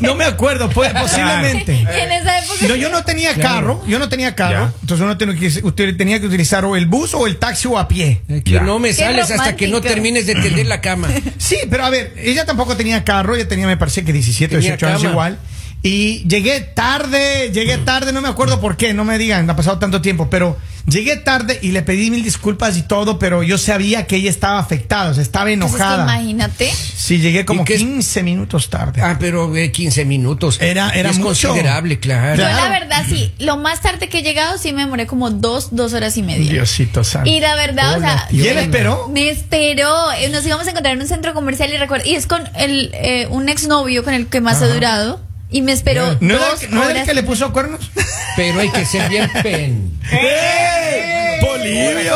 No 0.00 0.14
me 0.14 0.24
acuerdo, 0.24 0.68
pues, 0.70 0.92
posiblemente. 1.00 1.72
en 1.80 2.12
esa 2.12 2.38
época. 2.38 2.66
No, 2.68 2.74
yo 2.76 2.88
no 2.90 3.04
tenía 3.04 3.34
carro, 3.34 3.82
yo 3.86 3.98
no 3.98 4.08
tenía 4.08 4.34
carro, 4.34 4.66
Ya. 4.66 4.72
entonces 4.80 5.04
uno 5.04 5.16
tenía 5.18 5.36
que, 5.36 5.46
usted 5.62 5.96
tenía 5.96 6.18
que 6.20 6.26
utilizar 6.26 6.64
o 6.64 6.76
el 6.76 6.86
bus 6.86 7.14
o 7.14 7.26
el 7.26 7.36
taxi 7.36 7.68
o 7.68 7.78
a 7.78 7.88
pie. 7.88 8.22
Eh, 8.28 8.42
Que 8.42 8.52
Ya. 8.52 8.62
no 8.62 8.78
me 8.78 8.88
Qué 8.88 8.94
sales 8.94 9.30
hasta 9.30 9.54
que 9.56 9.68
no 9.68 9.80
termines 9.80 10.26
de 10.26 10.34
tender 10.34 10.66
la 10.66 10.80
cama. 10.80 11.08
Sí, 11.38 11.56
pero 11.68 11.84
a 11.84 11.90
ver, 11.90 12.14
ella 12.18 12.44
tampoco 12.46 12.76
tenía 12.76 13.04
carro, 13.04 13.34
ella 13.34 13.48
tenía, 13.48 13.66
me 13.66 13.76
parece 13.76 14.04
que 14.04 14.12
17 14.12 14.56
o 14.56 14.58
Tenía 14.60 14.76
18 14.76 14.86
años 14.86 15.04
igual. 15.04 15.38
Y 15.82 16.28
llegué 16.28 16.60
tarde, 16.60 17.50
llegué 17.54 17.78
tarde, 17.78 18.12
no 18.12 18.20
me 18.20 18.28
acuerdo 18.28 18.60
por 18.60 18.76
qué, 18.76 18.92
no 18.92 19.04
me 19.04 19.16
digan, 19.16 19.48
ha 19.48 19.56
pasado 19.56 19.78
tanto 19.78 20.02
tiempo, 20.02 20.28
pero 20.28 20.58
llegué 20.86 21.16
tarde 21.16 21.58
y 21.62 21.70
le 21.72 21.80
pedí 21.80 22.10
mil 22.10 22.22
disculpas 22.22 22.76
y 22.76 22.82
todo, 22.82 23.18
pero 23.18 23.42
yo 23.42 23.56
sabía 23.56 24.06
que 24.06 24.16
ella 24.16 24.28
estaba 24.28 24.58
afectada, 24.58 25.10
o 25.10 25.14
sea, 25.14 25.22
estaba 25.22 25.46
Pues 25.46 25.54
es 25.56 25.60
que 25.60 25.66
enojada. 25.76 26.02
imagínate. 26.02 26.70
Sí, 26.70 27.18
llegué 27.18 27.46
como 27.46 27.62
¿Y 27.62 27.64
qué 27.64 27.74
es? 27.76 27.80
15 27.80 28.22
minutos 28.22 28.68
tarde. 28.68 29.00
Ah, 29.02 29.16
pero 29.18 29.56
eh, 29.56 29.72
15 29.72 30.04
minutos. 30.04 30.58
Era- 30.60 30.90
era 30.90 31.08
es 31.10 31.18
mucho. 31.18 31.48
considerable, 31.48 31.98
claro. 31.98 32.36
Yo 32.42 32.48
la 32.48 32.68
verdad 32.68 33.04
sí, 33.08 33.32
lo 33.38 33.56
más 33.56 33.80
tarde 33.80 34.10
que 34.10 34.18
he 34.18 34.22
llegado 34.22 34.58
sí 34.58 34.74
me 34.74 34.82
demoré 34.82 35.06
como 35.06 35.30
dos, 35.30 35.68
dos 35.74 35.94
horas 35.94 36.14
y 36.18 36.22
media. 36.22 36.52
Diosito 36.52 37.04
santo. 37.04 37.30
Y 37.30 37.40
la 37.40 37.54
verdad, 37.54 37.96
o 37.96 38.00
sea, 38.00 38.26
¿Y 38.30 38.46
él 38.46 38.56
me- 38.56 38.62
esperó? 38.64 39.08
Me 39.08 39.30
esperó. 39.30 40.12
Eh, 40.12 40.28
Nos 40.28 40.44
íbamos 40.44 40.66
a 40.66 40.70
encontrar 40.70 40.94
en 40.94 41.00
un 41.00 41.08
centro 41.08 41.32
comercial 41.32 41.72
y 41.72 41.78
recuerdo, 41.78 42.06
y 42.06 42.16
es 42.16 42.26
con 42.26 42.42
el 42.54 42.90
eh, 42.92 43.26
un 43.30 43.48
exnovio 43.48 44.04
con 44.04 44.12
el 44.12 44.26
que 44.26 44.42
más 44.42 44.60
he 44.60 44.66
durado. 44.68 45.22
Y 45.52 45.62
me 45.62 45.72
esperó 45.72 46.16
¿No 46.20 46.36
era, 46.36 46.46
dos 46.46 46.62
el 46.62 46.68
que- 46.68 46.74
no 46.74 46.80
era 46.82 46.90
el 46.90 46.96
horas. 46.98 47.08
que 47.08 47.14
le 47.14 47.22
puso 47.24 47.52
cuernos? 47.52 47.90
Pero 48.36 48.60
hay 48.60 48.68
que 48.70 48.84
ser 48.86 49.08
bien 49.08 49.28
pen. 49.42 49.92
¡Bolivia! 51.40 52.14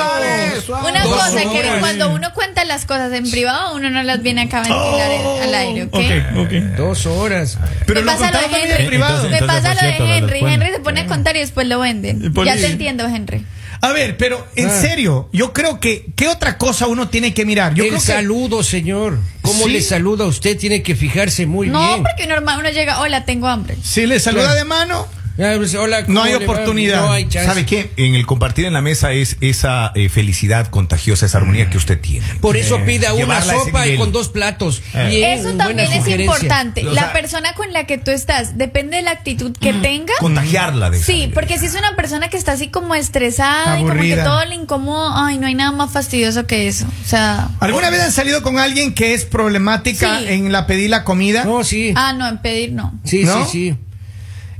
Una 0.89 1.05
Dos 1.05 1.15
cosa, 1.15 1.41
que 1.41 1.47
horas. 1.59 1.79
cuando 1.81 2.11
uno 2.11 2.33
cuenta 2.33 2.65
las 2.65 2.85
cosas 2.87 3.13
en 3.13 3.31
privado, 3.31 3.75
uno 3.75 3.91
no 3.91 4.03
las 4.03 4.23
viene 4.23 4.43
acá 4.43 4.59
a 4.59 4.63
ventilar 4.63 5.11
en- 5.11 5.43
al 5.43 5.55
aire, 5.55 5.83
¿ok? 5.85 5.95
Ok, 5.95 6.39
ok. 6.47 6.53
Dos 6.77 7.07
horas. 7.07 7.59
Pero 7.87 8.01
me 8.01 8.07
lo 8.07 8.13
pasa 8.13 8.31
lo 8.31 8.39
de 8.39 8.45
también 8.45 8.65
en 8.67 8.71
Henry. 8.73 8.87
privado. 8.87 9.29
me 9.29 9.37
Entonces, 9.39 9.47
pasa 9.47 9.75
por 9.75 9.83
lo 9.83 9.89
de 9.89 10.17
Henry. 10.17 10.39
Henry 10.55 10.71
se 10.73 10.81
pone 10.81 11.01
a 11.01 11.07
contar 11.07 11.37
y 11.37 11.41
después 11.41 11.67
lo 11.67 11.81
venden. 11.81 12.33
Ya 12.45 12.57
te 12.57 12.67
entiendo, 12.67 13.05
Henry. 13.07 13.45
A 13.81 13.93
ver, 13.93 14.17
pero 14.17 14.47
en 14.57 14.69
Ah. 14.69 14.81
serio, 14.81 15.29
yo 15.33 15.53
creo 15.53 15.81
que 15.81 16.07
¿qué 16.17 16.29
otra 16.29 16.57
cosa 16.59 16.87
uno 16.87 17.09
tiene 17.09 17.35
que 17.35 17.45
mirar? 17.45 17.75
Yo 17.75 17.85
el 17.85 17.91
creo 17.91 18.01
que 18.01 18.07
saludo, 18.07 18.63
señor. 18.63 19.19
¿Cómo 19.43 19.65
Sí. 19.67 19.71
le 19.73 19.83
saluda 19.83 20.25
a 20.25 20.29
usted? 20.29 20.57
Tiene 20.59 20.83
que 20.83 20.95
fijarse 20.97 21.47
muy 21.47 21.69
no, 21.69 21.87
bien. 21.87 22.03
porque 22.03 22.27
normal 22.27 22.59
uno 22.61 22.71
llega, 22.71 23.01
hola, 23.01 23.25
tengo 23.25 23.47
hambre. 23.49 23.77
si 23.83 24.07
le 24.07 24.19
saluda 24.21 24.45
Claro. 24.45 24.59
de 24.59 24.65
mano, 24.65 25.07
hola, 25.37 26.01
No 26.03 26.07
¿cómo 26.07 26.23
hay 26.23 26.35
oportunidad. 26.35 27.01
No 27.07 27.13
hay. 27.13 27.27
¿Sabe 27.31 27.67
qué? 27.67 27.91
En 27.97 28.15
el 28.15 28.27
compartir 28.27 28.67
en 28.67 28.73
la 28.73 28.81
mesa 28.81 29.13
es 29.13 29.37
esa 29.41 29.93
eh, 29.95 30.09
felicidad 30.09 30.69
contagiosa, 30.69 31.27
esa 31.27 31.39
armonía 31.39 31.69
que 31.71 31.77
usted 31.77 32.01
tiene. 32.01 32.27
Por 32.41 32.57
eso 32.57 32.79
pida 32.85 33.13
una 33.15 33.43
sopa 33.43 33.87
y 33.87 33.97
con 33.97 34.13
dos 34.13 34.29
platos. 34.29 34.83
Eh. 34.95 35.35
Eso 35.39 35.53
también 35.55 35.81
es 35.93 35.99
sugerencia. 35.99 36.25
importante. 36.25 36.87
O 36.87 36.93
la 36.93 37.13
persona 37.13 37.55
con 37.55 37.73
la 37.73 37.85
que 37.87 37.99
tú 37.99 38.11
estás, 38.11 38.57
depende 38.59 38.97
de 38.97 39.03
la 39.03 39.11
actitud 39.13 39.53
que 39.59 39.73
tenga. 39.73 40.13
Contagiarla 40.21 40.91
de 40.91 40.99
Sí, 40.99 41.31
porque 41.35 41.59
si 41.59 41.67
es 41.67 41.75
una 41.75 41.97
persona 41.97 42.29
que 42.29 42.37
está 42.37 42.53
así 42.53 42.69
como 42.69 42.95
estresada 42.95 43.79
y 43.81 43.83
como 43.83 44.01
que 44.01 44.17
todo 44.17 44.45
le 44.45 44.55
incomoda, 44.55 45.27
ay, 45.27 45.39
no 45.39 45.47
hay 45.47 45.55
nada 45.55 45.73
más 45.73 45.91
fastidioso 45.91 46.47
que 46.47 46.69
eso. 46.69 46.87
O 47.05 47.09
sea, 47.09 47.49
¿alguna 47.61 47.91
vez 47.91 48.01
han 48.03 48.13
salido 48.13 48.43
con 48.43 48.59
alguien 48.59 48.95
que 48.95 49.15
es 49.15 49.25
problemática 49.25 50.19
Sí. 50.21 50.27
en 50.29 50.53
la 50.53 50.67
pedir 50.67 50.91
la 50.91 51.05
comida? 51.05 51.45
No, 51.45 51.65
sí. 51.65 51.93
ah, 51.97 52.13
no, 52.13 52.29
en 52.29 52.39
pedir 52.39 52.73
no. 52.73 52.93
Sí, 53.05 53.25
¿No? 53.25 53.45
sí, 53.47 53.51
sí. 53.51 53.77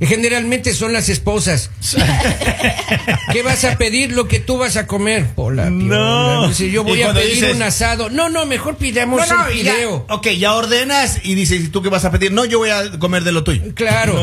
Generalmente 0.01 0.75
son 0.75 0.93
las 0.93 1.09
esposas. 1.09 1.71
¿Qué 3.33 3.43
vas 3.43 3.65
a 3.65 3.77
pedir? 3.79 4.13
Lo 4.13 4.29
que 4.29 4.41
tú 4.41 4.59
vas 4.59 4.77
a 4.77 4.87
comer. 4.87 5.27
Pola, 5.35 5.71
No. 5.71 6.49
Dice, 6.49 6.71
yo 6.71 6.85
voy 6.85 7.03
a 7.03 7.13
pedir 7.13 7.35
dices- 7.37 7.55
un 7.57 7.63
asado. 7.63 8.11
No, 8.11 8.29
no, 8.29 8.47
mejor 8.47 8.77
pidamos 8.77 9.27
No, 9.29 9.35
no, 9.37 9.47
el 9.49 9.55
video. 9.55 10.07
ok, 10.09 10.29
ya 10.31 10.55
ordenas 10.55 11.21
y 11.25 11.35
dices, 11.35 11.61
¿y 11.65 11.69
tú 11.69 11.83
qué 11.83 11.89
vas 11.89 12.05
a 12.05 12.11
pedir? 12.11 12.33
No, 12.33 12.45
yo 12.45 12.59
voy 12.59 12.71
a 12.71 12.99
comer 12.99 13.25
de 13.25 13.33
lo 13.33 13.45
tuyo. 13.45 13.63
Claro. 13.75 14.15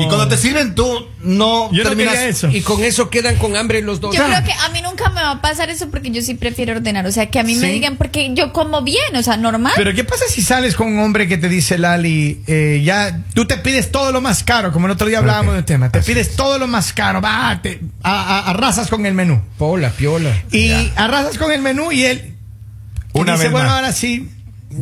Y 0.00 0.06
cuando 0.06 0.28
te 0.28 0.36
sirven, 0.36 0.74
tú 0.74 1.06
no 1.22 1.70
Yo 1.72 1.82
no 1.84 1.88
terminas. 1.90 2.14
quería 2.14 2.28
eso. 2.28 2.48
Y 2.48 2.60
con 2.62 2.82
eso 2.82 3.10
quedan 3.10 3.36
con 3.36 3.56
hambre 3.56 3.82
los 3.82 4.00
dos. 4.00 4.14
Yo 4.16 4.24
creo 4.24 4.44
que 4.44 4.52
a 4.52 4.68
mí 4.70 4.80
nunca 4.82 5.08
me 5.10 5.20
va 5.22 5.32
a 5.32 5.40
pasar 5.42 5.70
eso 5.70 5.88
porque 5.90 6.10
yo 6.10 6.22
sí 6.22 6.34
prefiero 6.34 6.72
ordenar. 6.76 7.06
O 7.06 7.12
sea, 7.12 7.26
que 7.30 7.38
a 7.38 7.42
mí 7.42 7.54
me 7.56 7.70
digan, 7.70 7.96
porque 7.96 8.30
yo 8.34 8.52
como 8.52 8.82
bien, 8.82 9.14
o 9.16 9.22
sea, 9.22 9.36
normal. 9.36 9.72
Pero 9.76 9.94
¿qué 9.94 10.04
pasa 10.04 10.24
si 10.28 10.42
sales 10.42 10.74
con 10.76 10.88
un 10.88 10.98
hombre 11.00 11.28
que 11.28 11.36
te 11.38 11.48
dice, 11.48 11.78
Lali, 11.78 12.42
eh, 12.46 12.82
ya 12.84 13.20
tú 13.34 13.46
te 13.46 13.56
pides 13.58 13.90
todo 13.92 14.12
lo 14.12 14.20
más 14.20 14.42
caro, 14.42 14.72
como 14.72 14.86
el 14.86 14.92
otro 14.92 15.06
día 15.08 15.18
hablábamos 15.18 15.54
del 15.54 15.64
tema, 15.64 15.90
te 15.90 15.98
Así 16.00 16.12
pides 16.12 16.36
todo 16.36 16.58
lo 16.58 16.66
más 16.66 16.92
caro, 16.92 17.20
va, 17.20 17.60
te, 17.62 17.80
a- 18.02 18.38
a- 18.38 18.50
arrasas 18.50 18.88
con 18.88 19.04
el 19.06 19.14
menú. 19.14 19.40
Pola, 19.58 19.90
piola. 19.90 20.30
Y 20.52 20.90
arrasas 20.96 21.36
con 21.38 21.52
el 21.52 21.60
menú 21.62 21.92
y 21.92 22.04
él 22.04 22.34
Una 23.12 23.32
dice, 23.32 23.44
vez 23.44 23.52
bueno, 23.52 23.68
más. 23.68 23.76
ahora 23.76 23.92
sí, 23.92 24.28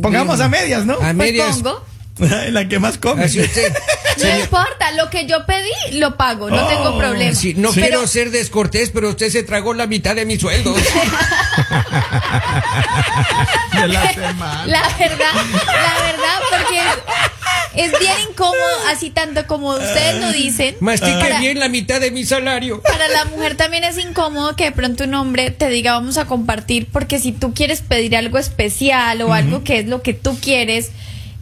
pongamos 0.01 0.37
Bien. 0.37 0.45
a 0.45 0.49
medias, 0.49 0.85
¿no? 0.85 0.93
A 0.95 0.97
pues 0.97 1.15
medias. 1.15 1.57
pongo. 1.57 1.83
La 2.51 2.67
que 2.67 2.79
más 2.79 2.97
come. 2.97 3.23
Así 3.25 3.39
usted. 3.41 3.73
No 4.21 4.39
importa, 4.39 4.91
lo 4.91 5.09
que 5.09 5.25
yo 5.25 5.45
pedí, 5.45 5.97
lo 5.99 6.17
pago, 6.17 6.49
no 6.49 6.67
tengo 6.67 6.97
problema. 6.97 7.33
Sí, 7.35 7.53
no 7.55 7.71
quiero 7.71 8.05
ser 8.07 8.31
descortés, 8.31 8.89
pero 8.89 9.09
usted 9.09 9.29
se 9.29 9.43
tragó 9.43 9.73
la 9.73 9.87
mitad 9.87 10.15
de 10.15 10.25
mi 10.25 10.37
sueldo. 10.37 10.73
De 10.73 10.81
la 13.87 14.13
semana. 14.13 14.65
La 14.67 14.81
verdad, 14.97 15.33
la 15.33 16.03
verdad, 16.03 16.39
porque 16.49 16.79
es, 16.79 17.91
es 17.93 17.99
bien 17.99 18.13
incómodo, 18.29 18.57
así 18.89 19.09
tanto 19.09 19.45
como 19.47 19.69
ustedes 19.71 20.21
lo 20.21 20.31
dicen. 20.31 20.75
Mastique 20.79 21.19
Para- 21.19 21.39
bien 21.39 21.59
la 21.59 21.69
mitad 21.69 21.99
de 22.01 22.11
mi 22.11 22.25
salario. 22.25 22.81
Para 22.81 23.07
la 23.07 23.25
mujer 23.25 23.55
también 23.55 23.83
es 23.83 23.97
incómodo 23.97 24.55
que 24.55 24.65
de 24.65 24.71
pronto 24.71 25.03
un 25.05 25.13
hombre 25.13 25.51
te 25.51 25.69
diga 25.69 25.93
vamos 25.93 26.17
a 26.17 26.25
compartir, 26.25 26.87
porque 26.91 27.19
si 27.19 27.31
tú 27.31 27.53
quieres 27.53 27.81
pedir 27.81 28.15
algo 28.17 28.37
especial 28.37 29.21
o 29.21 29.33
algo 29.33 29.63
que 29.63 29.79
es 29.79 29.87
lo 29.87 30.01
que 30.01 30.13
tú 30.13 30.37
quieres 30.41 30.91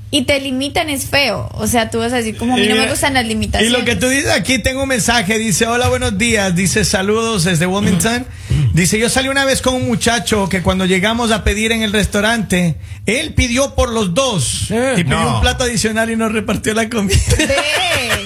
y 0.09 0.23
te 0.23 0.39
limitan 0.39 0.89
es 0.89 1.05
feo. 1.05 1.49
O 1.53 1.67
sea, 1.67 1.89
tú 1.89 1.99
vas 1.99 2.13
a 2.13 2.17
decir 2.17 2.37
como 2.37 2.53
a 2.55 2.57
mí 2.57 2.67
no 2.67 2.75
me 2.75 2.87
gustan 2.89 3.13
las 3.13 3.25
Y 3.25 3.27
limitaciones. 3.29 3.77
lo 3.77 3.83
que 3.85 3.95
tú 3.95 4.07
dices 4.07 4.31
aquí, 4.31 4.59
tengo 4.59 4.83
un 4.83 4.89
mensaje, 4.89 5.37
dice, 5.37 5.67
hola, 5.67 5.89
buenos 5.89 6.17
días, 6.17 6.55
dice, 6.55 6.85
saludos 6.85 7.43
desde 7.43 7.65
Wilmington. 7.65 8.25
Dice, 8.73 8.99
yo 8.99 9.09
salí 9.09 9.27
una 9.27 9.43
vez 9.43 9.61
con 9.61 9.73
un 9.73 9.87
muchacho 9.87 10.47
que 10.49 10.61
cuando 10.61 10.85
llegamos 10.85 11.31
a 11.31 11.43
pedir 11.43 11.71
en 11.71 11.81
el 11.81 11.91
restaurante, 11.91 12.75
él 13.05 13.33
pidió 13.33 13.73
por 13.75 13.91
los 13.91 14.13
dos 14.13 14.69
Eh, 14.71 14.93
y 14.97 15.03
pidió 15.03 15.19
no. 15.19 15.35
un 15.35 15.41
plato 15.41 15.63
adicional 15.63 16.09
y 16.11 16.15
nos 16.15 16.31
repartió 16.31 16.73
la 16.73 16.87
comida. 16.89 17.17
Ve, 17.37 18.16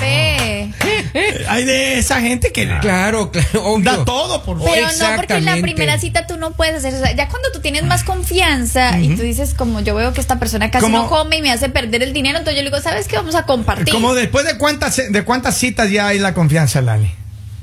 ve. 0.00 0.72
Hay 1.48 1.64
de 1.64 1.98
esa 1.98 2.20
gente 2.20 2.52
que 2.52 2.66
Claro, 2.80 3.30
claro, 3.30 3.64
obvio. 3.64 3.84
da 3.90 4.04
todo 4.04 4.42
por 4.42 4.62
Pero 4.62 4.86
no, 4.86 5.16
porque 5.16 5.34
en 5.34 5.44
la 5.44 5.56
primera 5.56 5.98
cita 5.98 6.26
tú 6.26 6.36
no 6.36 6.52
puedes 6.52 6.76
hacer. 6.76 6.94
O 6.94 6.98
sea, 6.98 7.14
ya 7.14 7.28
cuando 7.28 7.50
tú 7.52 7.60
tienes 7.60 7.84
más 7.84 8.04
confianza 8.04 8.98
y 8.98 9.16
tú 9.16 9.22
dices, 9.22 9.54
como 9.54 9.80
yo 9.80 9.94
veo 9.94 10.12
que 10.12 10.20
esta 10.20 10.38
persona 10.38 10.70
casi 10.70 10.84
Como- 10.84 10.98
no 10.98 11.08
come 11.08 11.38
y 11.38 11.42
me 11.42 11.50
hace 11.50 11.68
perder 11.68 12.02
el 12.02 12.12
dinero, 12.12 12.38
entonces 12.38 12.56
yo 12.56 12.62
le 12.64 12.70
digo, 12.70 12.82
¿sabes 12.82 13.08
qué? 13.08 13.16
Vamos 13.16 13.34
a 13.34 13.44
compartir. 13.44 13.92
Como 13.92 14.14
después 14.14 14.44
de 14.44 14.58
cuántas 14.58 14.96
de 14.96 15.24
cuántas 15.24 15.56
citas 15.56 15.90
ya 15.90 16.08
hay 16.08 16.18
la 16.18 16.34
confianza, 16.34 16.80
Lali. 16.80 17.10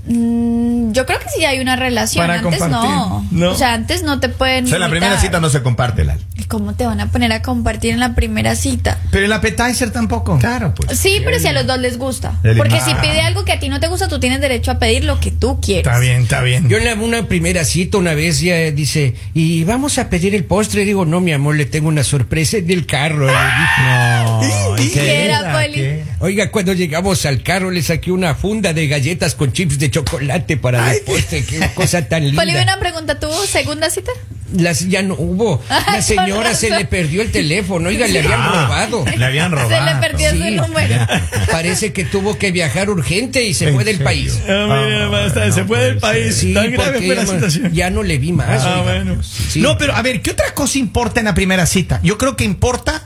Mm, 0.07 0.91
yo 0.91 1.05
creo 1.05 1.19
que 1.19 1.29
sí 1.29 1.43
hay 1.45 1.59
una 1.59 1.75
relación. 1.75 2.23
Para 2.25 2.39
antes 2.39 2.59
compartir. 2.59 2.89
no. 2.89 3.27
No. 3.31 3.51
O 3.51 3.55
sea, 3.55 3.73
antes 3.73 4.03
no 4.03 4.19
te 4.19 4.29
pueden. 4.29 4.65
O 4.65 4.67
sea, 4.67 4.75
en 4.77 4.81
la 4.81 4.87
invitar. 4.87 5.09
primera 5.09 5.21
cita 5.21 5.39
no 5.39 5.49
se 5.49 5.61
comparte, 5.63 6.03
Lali. 6.05 6.21
¿Y 6.35 6.43
¿Cómo 6.43 6.73
te 6.75 6.85
van 6.85 7.01
a 7.01 7.07
poner 7.11 7.31
a 7.33 7.41
compartir 7.41 7.91
en 7.91 7.99
la 7.99 8.13
primera 8.15 8.55
cita? 8.55 8.99
Pero 9.11 9.25
el 9.25 9.33
appetizer 9.33 9.91
tampoco. 9.91 10.37
Claro, 10.39 10.73
pues. 10.75 10.97
Sí, 10.99 11.21
pero 11.23 11.39
si 11.39 11.47
a 11.47 11.53
los 11.53 11.65
dos 11.65 11.79
les 11.79 11.97
gusta. 11.97 12.39
El- 12.43 12.55
Porque 12.57 12.75
Ah. 12.75 12.85
si 12.85 12.93
pide 12.95 13.21
algo 13.21 13.45
que 13.45 13.51
a 13.53 13.59
ti 13.59 13.67
no 13.69 13.79
te 13.79 13.87
gusta, 13.87 14.07
tú 14.07 14.19
tienes 14.19 14.41
derecho 14.41 14.71
a 14.71 14.79
pedir 14.79 15.03
lo 15.05 15.19
que 15.19 15.31
tú 15.31 15.59
quieres. 15.59 15.85
Está 15.85 15.99
bien, 15.99 16.21
está 16.23 16.41
bien. 16.41 16.69
Yo 16.69 16.77
en 16.77 16.85
la- 16.85 16.93
una 16.95 17.27
primera 17.27 17.63
cita 17.65 17.97
una 17.97 18.13
vez 18.13 18.39
ya 18.41 18.55
dice, 18.71 19.15
y 19.33 19.63
vamos 19.63 19.97
a 19.97 20.09
pedir 20.09 20.35
el 20.35 20.43
postre. 20.45 20.85
Digo, 20.85 21.05
no, 21.05 21.19
mi 21.19 21.31
amor, 21.33 21.55
le 21.55 21.65
tengo 21.65 21.87
una 21.87 22.03
sorpresa 22.03 22.57
en 22.57 22.69
el 22.69 22.85
carro. 22.85 23.27
Dije. 23.27 23.35
No, 23.83 24.75
¿Y 24.77 24.89
qué 24.89 25.25
era, 25.25 25.51
Poli? 25.51 26.03
Oiga, 26.19 26.51
cuando 26.51 26.73
llegamos 26.73 27.25
al 27.25 27.41
carro 27.43 27.71
le 27.71 27.81
saqué 27.81 28.11
una 28.11 28.35
funda 28.35 28.73
de 28.73 28.87
galletas 28.87 29.35
con 29.35 29.51
chips 29.51 29.79
de 29.79 29.89
chocolate 29.95 30.57
para 30.57 30.91
postre. 31.05 31.43
Qué 31.45 31.69
cosa 31.73 32.01
tan 32.07 32.23
linda. 32.25 32.41
Poli, 32.41 32.55
una 32.55 32.79
pregunta, 32.79 33.17
¿tuvo 33.19 33.45
segunda 33.45 33.89
cita? 33.89 34.11
Las, 34.53 34.87
ya 34.87 35.01
no 35.01 35.15
hubo. 35.15 35.61
La 35.69 36.01
señora 36.01 36.53
se 36.53 36.69
le 36.69 36.85
perdió 36.85 37.21
el 37.21 37.31
teléfono. 37.31 37.89
Oiga, 37.89 38.07
le 38.07 38.19
habían 38.19 38.39
Ah, 38.41 38.63
robado. 38.67 39.05
Le 39.17 39.25
habían 39.25 39.51
robado. 39.51 39.69
Se 39.87 39.93
le 39.93 39.99
perdió 40.01 40.29
su 40.31 40.35
Sí. 40.43 40.51
número. 40.51 41.07
Parece 41.51 41.93
que 41.93 42.03
tuvo 42.05 42.37
que 42.37 42.51
viajar 42.51 42.89
urgente 42.89 43.43
y 43.43 43.53
se 43.53 43.69
¿En 43.69 43.73
fue 43.75 43.83
del 43.83 43.95
serio? 43.97 44.05
país. 44.05 44.39
Ah, 44.47 45.07
basta, 45.11 45.51
se 45.51 45.63
fue 45.65 45.79
del 45.79 45.97
país. 45.97 46.35
Sí, 46.35 46.53
Tan 46.53 46.71
grave 46.71 46.99
fue 46.99 47.15
la 47.15 47.23
ya, 47.23 47.31
situación. 47.31 47.73
ya 47.73 47.89
no 47.89 48.03
le 48.03 48.17
vi 48.17 48.31
más. 48.33 48.63
Ah, 48.63 48.81
bueno. 48.83 49.21
Sí. 49.23 49.61
No, 49.61 49.77
pero 49.77 49.95
a 49.95 50.01
ver, 50.01 50.21
¿qué 50.21 50.31
otra 50.31 50.53
cosa 50.53 50.77
importa 50.77 51.19
en 51.21 51.25
la 51.25 51.33
primera 51.33 51.65
cita? 51.65 51.99
Yo 52.03 52.17
creo 52.17 52.35
que 52.35 52.43
importa 52.43 53.03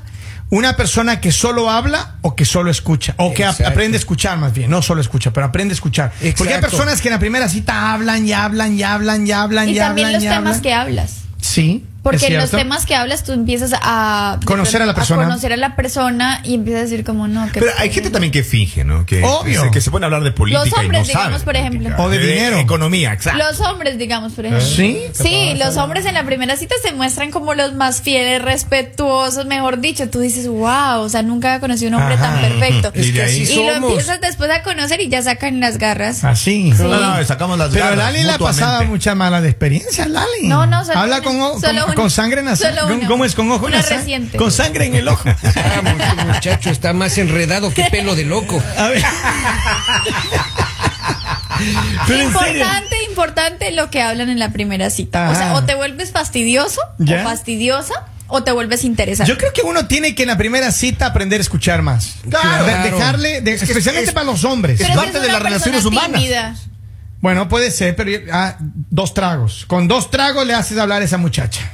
una 0.51 0.75
persona 0.75 1.21
que 1.21 1.31
solo 1.31 1.69
habla 1.69 2.15
o 2.21 2.35
que 2.35 2.45
solo 2.45 2.71
escucha. 2.71 3.13
O 3.17 3.33
que 3.33 3.43
Exacto. 3.43 3.67
aprende 3.67 3.97
a 3.97 3.99
escuchar 3.99 4.37
más 4.37 4.53
bien. 4.53 4.69
No 4.71 4.81
solo 4.81 5.01
escucha, 5.01 5.31
pero 5.31 5.45
aprende 5.47 5.73
a 5.73 5.75
escuchar. 5.75 6.11
Porque 6.37 6.53
hay 6.55 6.61
personas 6.61 7.01
que 7.01 7.07
en 7.09 7.13
la 7.13 7.19
primera 7.19 7.47
cita 7.47 7.93
hablan 7.93 8.27
y 8.27 8.33
hablan 8.33 8.77
y 8.77 8.83
hablan 8.83 9.27
y 9.27 9.31
hablan 9.31 9.69
y, 9.69 9.73
Y 9.73 9.75
también 9.77 10.07
hablan 10.07 10.21
los 10.21 10.23
y 10.23 10.27
temas 10.35 10.47
hablan. 10.57 10.61
que 10.61 10.73
hablas. 10.73 11.13
Sí. 11.41 11.85
Porque 12.11 12.27
en 12.27 12.37
los 12.37 12.51
temas 12.51 12.85
que 12.85 12.95
hablas 12.95 13.23
tú 13.23 13.31
empiezas 13.33 13.71
a 13.81 14.37
de 14.39 14.45
Conocer 14.45 14.81
a 14.81 14.85
la 14.85 14.93
persona. 14.95 15.23
conocer 15.23 15.53
a 15.53 15.57
la 15.57 15.75
persona 15.75 16.41
y 16.43 16.55
empiezas 16.55 16.81
a 16.81 16.83
decir 16.85 17.03
como 17.03 17.27
no. 17.27 17.51
que 17.51 17.59
Pero 17.59 17.71
hay 17.77 17.91
gente 17.91 18.09
también 18.09 18.31
que 18.31 18.43
finge, 18.43 18.83
¿no? 18.83 19.05
Que, 19.05 19.23
Obvio. 19.23 19.63
Que, 19.63 19.71
que 19.71 19.81
se 19.81 19.91
pone 19.91 20.05
a 20.05 20.07
hablar 20.07 20.23
de 20.23 20.31
política 20.31 20.65
Los 20.65 20.73
hombres, 20.79 21.09
y 21.09 21.13
no 21.13 21.19
digamos, 21.19 21.43
por 21.43 21.53
de 21.53 21.59
ejemplo. 21.59 21.95
O 21.97 22.09
de 22.09 22.19
dinero. 22.19 22.59
economía, 22.59 23.13
exacto. 23.13 23.43
Los 23.43 23.59
hombres, 23.61 23.97
digamos, 23.97 24.33
por 24.33 24.45
ejemplo. 24.45 24.65
¿Sí? 24.65 25.03
Sí, 25.13 25.53
los 25.57 25.77
hombres 25.77 26.05
en 26.05 26.13
la 26.13 26.23
primera 26.23 26.55
cita 26.57 26.75
se 26.81 26.93
muestran 26.93 27.31
como 27.31 27.53
los 27.53 27.73
más 27.73 28.01
fieles, 28.01 28.41
respetuosos, 28.41 29.45
mejor 29.45 29.79
dicho. 29.79 30.09
Tú 30.09 30.19
dices, 30.19 30.47
wow, 30.47 31.01
o 31.01 31.09
sea, 31.09 31.21
nunca 31.21 31.49
había 31.49 31.59
conocido 31.59 31.89
un 31.89 31.95
hombre 31.95 32.15
Ajá. 32.15 32.31
tan 32.31 32.41
perfecto. 32.41 32.91
Es 32.93 33.11
que 33.11 33.21
así 33.21 33.43
y 33.43 33.65
lo 33.65 33.71
empiezas 33.73 34.21
después 34.21 34.49
a 34.51 34.63
conocer 34.63 35.01
y 35.01 35.09
ya 35.09 35.21
sacan 35.21 35.59
las 35.59 35.77
garras. 35.77 36.23
Así. 36.23 36.71
No, 36.77 36.87
no, 36.87 37.23
sacamos 37.23 37.57
las 37.57 37.69
Pero 37.69 37.85
garras 37.85 37.97
Lali 38.13 38.23
la 38.23 38.37
pasaba 38.37 38.81
muchas 38.83 39.15
malas 39.15 39.43
experiencias, 39.43 40.09
Lali. 40.09 40.47
No, 40.47 40.65
no, 40.65 40.85
solo 40.85 40.99
Habla 40.99 41.17
una. 41.17 41.23
con, 41.25 41.61
Solo 41.61 41.81
con, 41.81 41.91
una. 41.91 41.95
Con 42.01 42.09
sangre 42.11 42.39
en 42.41 42.45
la 42.47 42.55
¿Cómo- 42.55 42.93
una. 42.95 43.07
¿Cómo 43.07 43.25
es? 43.25 43.35
Con 43.35 43.51
ojo 43.51 43.67
en 43.67 43.73
Una 43.73 43.77
la 43.81 43.87
sa- 43.87 43.95
reciente. 43.97 44.37
Con 44.37 44.51
sangre 44.51 44.85
en 44.85 44.95
el 44.95 45.07
ojo. 45.07 45.23
Vamos, 45.25 45.93
este 46.09 46.25
muchacho 46.25 46.69
está 46.69 46.93
más 46.93 47.17
enredado 47.17 47.73
que 47.73 47.83
pelo 47.85 48.15
de 48.15 48.25
loco. 48.25 48.61
A 48.77 48.87
ver. 48.87 49.03
Pero. 52.07 52.23
Importante, 52.23 53.03
importante 53.09 53.71
lo 53.71 53.89
que 53.89 54.01
hablan 54.01 54.29
en 54.29 54.39
la 54.39 54.51
primera 54.51 54.89
cita. 54.89 55.29
O 55.29 55.35
sea, 55.35 55.53
o 55.55 55.63
te 55.65 55.75
vuelves 55.75 56.11
fastidioso 56.11 56.81
Ya. 56.97 57.21
o 57.21 57.23
fastidiosa 57.25 57.93
o 58.27 58.43
te 58.43 58.51
vuelves 58.51 58.83
interesante. 58.83 59.29
Yo 59.31 59.37
creo 59.37 59.51
que 59.53 59.61
uno 59.63 59.87
tiene 59.87 60.15
que 60.15 60.23
en 60.23 60.27
la 60.29 60.37
primera 60.37 60.71
cita 60.71 61.07
aprender 61.07 61.39
a 61.39 61.41
escuchar 61.41 61.81
más. 61.81 62.15
Claro. 62.29 62.65
De- 62.65 62.91
dejarle, 62.91 63.41
de- 63.41 63.53
especialmente 63.55 64.09
es- 64.09 64.13
para 64.13 64.25
los 64.25 64.43
hombres. 64.45 64.79
Es 64.79 64.87
parte 64.95 65.17
es 65.17 65.21
de 65.23 65.27
las 65.31 65.41
relaciones 65.41 65.83
humanas. 65.85 66.11
tímida. 66.21 66.55
Bueno, 67.21 67.49
puede 67.49 67.69
ser, 67.71 67.95
pero 67.97 68.11
ah, 68.31 68.55
dos 68.59 69.13
tragos. 69.13 69.65
Con 69.67 69.89
dos 69.89 70.09
tragos 70.09 70.47
le 70.47 70.53
haces 70.53 70.77
hablar 70.77 71.01
a 71.01 71.05
esa 71.05 71.17
muchacha. 71.17 71.69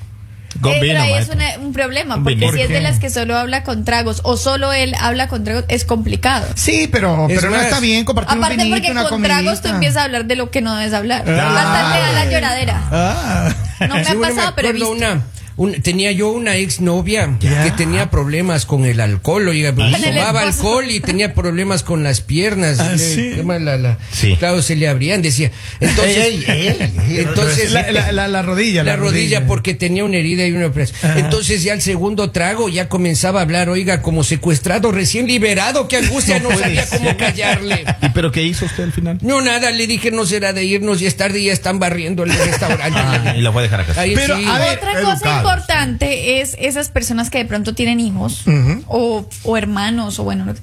Vino, 0.81 1.01
ahí 1.01 1.13
es 1.13 1.29
una- 1.29 1.57
un 1.59 1.73
problema, 1.73 2.15
Un 2.15 2.23
porque 2.23 2.39
si 2.39 2.45
es 2.45 2.67
¿Por 2.67 2.75
de 2.75 2.81
las 2.81 2.99
que 2.99 3.09
solo 3.09 3.37
habla 3.37 3.63
con 3.63 3.83
tragos 3.85 4.21
o 4.23 4.37
solo 4.37 4.71
él 4.73 4.95
habla 4.99 5.27
con 5.27 5.43
tragos, 5.43 5.65
es 5.67 5.83
complicado. 5.85 6.47
Sí, 6.55 6.87
pero, 6.91 7.27
Es 7.29 7.35
pero 7.39 7.51
no 7.51 7.57
más, 7.57 7.65
está 7.65 7.79
bien 7.79 8.05
compartir 8.05 8.37
Aparte 8.37 8.55
un 8.55 8.59
vinito, 8.63 8.75
porque 8.77 8.91
una 8.91 9.01
con 9.03 9.09
comidita. 9.11 9.39
tragos 9.41 9.61
tú 9.61 9.67
empiezas 9.67 9.97
a 9.97 10.03
hablar 10.05 10.25
de 10.25 10.35
lo 10.35 10.51
que 10.51 10.61
no 10.61 10.75
debes 10.75 10.93
hablar. 10.93 11.23
Ah. 11.27 11.31
Hasta 11.31 11.93
te 11.93 11.99
da 12.01 12.11
la 12.25 12.31
lloradera. 12.31 12.81
Ah. 12.91 13.49
No 13.87 13.95
me 13.95 14.05
Sí, 14.05 14.11
ha 14.11 14.15
bueno, 14.15 14.35
pasado, 14.35 14.53
pero 14.55 14.69
he 14.69 14.73
visto. 14.73 14.89
una, 14.91 15.21
un- 15.57 15.81
tenía 15.81 16.11
yo 16.11 16.29
una 16.31 16.55
exnovia 16.57 17.37
Ya. 17.39 17.63
que 17.63 17.71
tenía 17.71 18.09
problemas 18.09 18.65
con 18.65 18.85
el 18.85 18.99
alcohol, 18.99 19.47
oiga, 19.47 19.71
tomaba 19.73 20.43
esposo. 20.43 20.45
alcohol 20.45 20.85
y 20.91 20.99
tenía 20.99 21.33
problemas 21.33 21.83
con 21.83 22.03
las 22.03 22.21
piernas. 22.21 22.79
Ah, 22.79 22.91
Le- 22.91 22.97
sí. 22.97 23.31
la- 23.43 23.77
la- 23.77 23.97
Sí. 24.11 24.35
Claro, 24.37 24.61
se 24.61 24.75
le 24.75 24.87
abrían, 24.87 25.21
decía. 25.21 25.51
Entonces, 25.79 26.17
Ey, 26.17 26.43
ey, 26.47 26.67
ey. 26.79 27.17
entonces 27.19 27.71
La, 27.71 27.91
la- 27.91 28.11
la- 28.11 28.27
la 28.27 28.41
rodilla. 28.41 28.83
la 28.83 28.95
rodilla 28.95 29.45
porque 29.47 29.73
tenía 29.73 30.03
una 30.03 30.17
herida 30.17 30.45
y 30.45 30.51
una 30.51 30.71
presión. 30.71 30.97
Ajá. 31.03 31.19
Entonces 31.19 31.63
ya 31.63 31.73
el 31.73 31.81
segundo 31.81 32.31
trago 32.31 32.69
ya 32.69 32.89
comenzaba 32.89 33.39
a 33.39 33.43
hablar, 33.43 33.69
oiga, 33.69 34.01
como 34.01 34.23
secuestrado, 34.23 34.91
recién 34.91 35.27
liberado, 35.27 35.87
qué 35.87 35.97
angustia, 35.97 36.39
no, 36.41 36.49
sabía 36.57 36.85
cómo 36.89 37.15
callarle. 37.17 37.85
¿Y 38.01 38.09
pero 38.09 38.31
qué 38.31 38.43
hizo 38.43 38.65
usted 38.65 38.83
al 38.83 38.91
final? 38.93 39.17
No, 39.21 39.41
nada, 39.41 39.71
le 39.71 39.87
dije, 39.87 40.11
no 40.11 40.25
será 40.25 40.53
de 40.53 40.63
irnos, 40.65 40.99
ya 40.99 41.07
es 41.07 41.15
tarde, 41.17 41.43
ya 41.43 41.53
están 41.53 41.79
barriendo 41.79 42.23
el 42.23 42.31
restaurante. 42.33 42.99
Ah, 43.01 43.33
y 43.37 43.41
la 43.41 43.49
voy 43.49 43.59
a 43.59 43.63
dejar 43.63 43.81
acá. 43.81 43.93
Ahí 44.01 44.13
Pero, 44.15 44.37
sí. 44.37 44.45
a 44.47 44.59
ver, 44.59 44.77
Otra 44.77 44.91
educado. 44.93 45.13
cosa 45.19 45.43
importante 45.53 46.41
es 46.41 46.55
esas 46.59 46.89
personas 46.89 47.29
que 47.29 47.37
de 47.39 47.45
pronto 47.45 47.73
tienen 47.73 47.99
hijos 47.99 48.43
o, 48.87 49.25
o 49.43 49.57
hermanos 49.57 50.19
o 50.19 50.23
bueno, 50.23 50.45
no- 50.45 50.53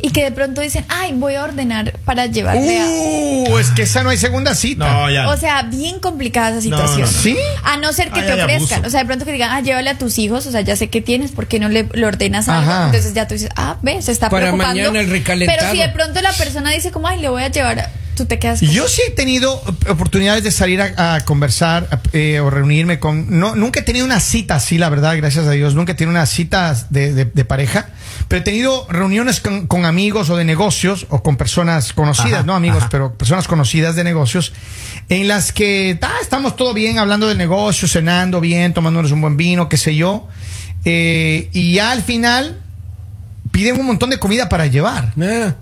y 0.00 0.10
que 0.10 0.22
de 0.24 0.30
pronto 0.32 0.60
dicen, 0.60 0.84
ay, 0.88 1.12
voy 1.14 1.34
a 1.34 1.44
ordenar 1.44 1.92
para 2.04 2.26
llevarle 2.26 2.80
a... 2.80 2.84
Uh, 3.50 3.58
es 3.58 3.70
que 3.70 3.82
esa 3.82 4.02
no 4.02 4.10
hay 4.10 4.16
segunda 4.16 4.54
cita. 4.54 4.88
No, 4.92 5.10
ya. 5.10 5.28
O 5.28 5.36
sea, 5.36 5.62
bien 5.62 5.98
complicada 6.00 6.50
esa 6.50 6.60
situación. 6.60 7.00
no, 7.00 7.06
no. 7.06 7.12
¿Sí? 7.12 7.36
A 7.64 7.76
no 7.78 7.92
ser 7.92 8.10
que 8.10 8.20
Ay, 8.20 8.26
te 8.26 8.42
ofrezcan. 8.42 8.84
O 8.84 8.90
sea, 8.90 9.00
de 9.00 9.06
pronto 9.06 9.24
que 9.24 9.32
digan, 9.32 9.50
ah, 9.52 9.60
llévale 9.60 9.90
a 9.90 9.98
tus 9.98 10.18
hijos. 10.18 10.46
O 10.46 10.50
sea, 10.52 10.60
ya 10.60 10.76
sé 10.76 10.88
que 10.88 11.00
tienes, 11.00 11.32
¿por 11.32 11.46
qué 11.48 11.58
no 11.58 11.68
le, 11.68 11.88
le 11.92 12.06
ordenas 12.06 12.48
algo? 12.48 12.70
Ajá. 12.70 12.86
Entonces 12.86 13.14
ya 13.14 13.26
tú 13.26 13.34
dices, 13.34 13.50
ah, 13.56 13.76
ve, 13.82 14.00
se 14.02 14.12
está 14.12 14.28
Para 14.30 14.46
preocupando. 14.46 14.76
mañana 14.82 15.00
el 15.00 15.10
recalentado. 15.10 15.58
Pero 15.60 15.72
si 15.72 15.78
de 15.78 15.88
pronto 15.88 16.20
la 16.20 16.32
persona 16.32 16.70
dice, 16.70 16.90
como, 16.92 17.08
ay, 17.08 17.20
le 17.20 17.28
voy 17.28 17.42
a 17.42 17.48
llevar, 17.48 17.80
a-", 17.80 17.90
tú 18.18 18.26
te 18.26 18.38
quedas. 18.38 18.60
Yo 18.60 18.86
sí 18.88 19.00
he 19.06 19.10
tenido 19.12 19.54
oportunidades 19.88 20.44
de 20.44 20.50
salir 20.50 20.82
a, 20.82 21.14
a 21.14 21.20
conversar 21.24 22.00
eh, 22.12 22.40
o 22.40 22.50
reunirme 22.50 22.98
con. 22.98 23.38
No, 23.38 23.54
nunca 23.56 23.80
he 23.80 23.82
tenido 23.82 24.04
una 24.04 24.20
cita 24.20 24.56
así, 24.56 24.76
la 24.76 24.90
verdad, 24.90 25.16
gracias 25.16 25.46
a 25.46 25.52
Dios. 25.52 25.74
Nunca 25.74 25.92
he 25.92 25.94
tenido 25.94 26.10
una 26.10 26.26
cita 26.26 26.76
de, 26.90 27.14
de- 27.14 27.24
de 27.24 27.44
pareja. 27.46 27.88
Pero 28.28 28.40
he 28.40 28.44
tenido 28.44 28.86
reuniones 28.90 29.40
con, 29.40 29.66
con 29.66 29.86
amigos 29.86 30.28
o 30.28 30.36
de 30.36 30.44
negocios 30.44 31.06
o 31.08 31.22
con 31.22 31.36
personas 31.38 31.94
conocidas, 31.94 32.32
Ajá, 32.40 32.42
no 32.42 32.54
amigos, 32.54 32.78
ajá. 32.78 32.88
pero 32.90 33.14
personas 33.14 33.48
conocidas 33.48 33.96
de 33.96 34.04
negocios, 34.04 34.52
en 35.08 35.28
las 35.28 35.50
que 35.52 35.98
ah, 36.02 36.12
estamos 36.20 36.54
todo 36.56 36.74
bien, 36.74 36.98
hablando 36.98 37.26
del 37.28 37.38
negocio, 37.38 37.88
cenando 37.88 38.40
bien, 38.40 38.74
tomándonos 38.74 39.12
un 39.12 39.22
buen 39.22 39.36
vino, 39.38 39.68
qué 39.70 39.78
sé 39.78 39.94
yo. 39.96 40.28
Eh, 40.84 41.48
y 41.52 41.74
ya 41.74 41.90
al 41.92 42.02
final 42.02 42.60
piden 43.50 43.80
un 43.80 43.86
montón 43.86 44.10
de 44.10 44.18
comida 44.18 44.48
para 44.48 44.66
llevar. 44.66 45.12
Ah, 45.20 45.54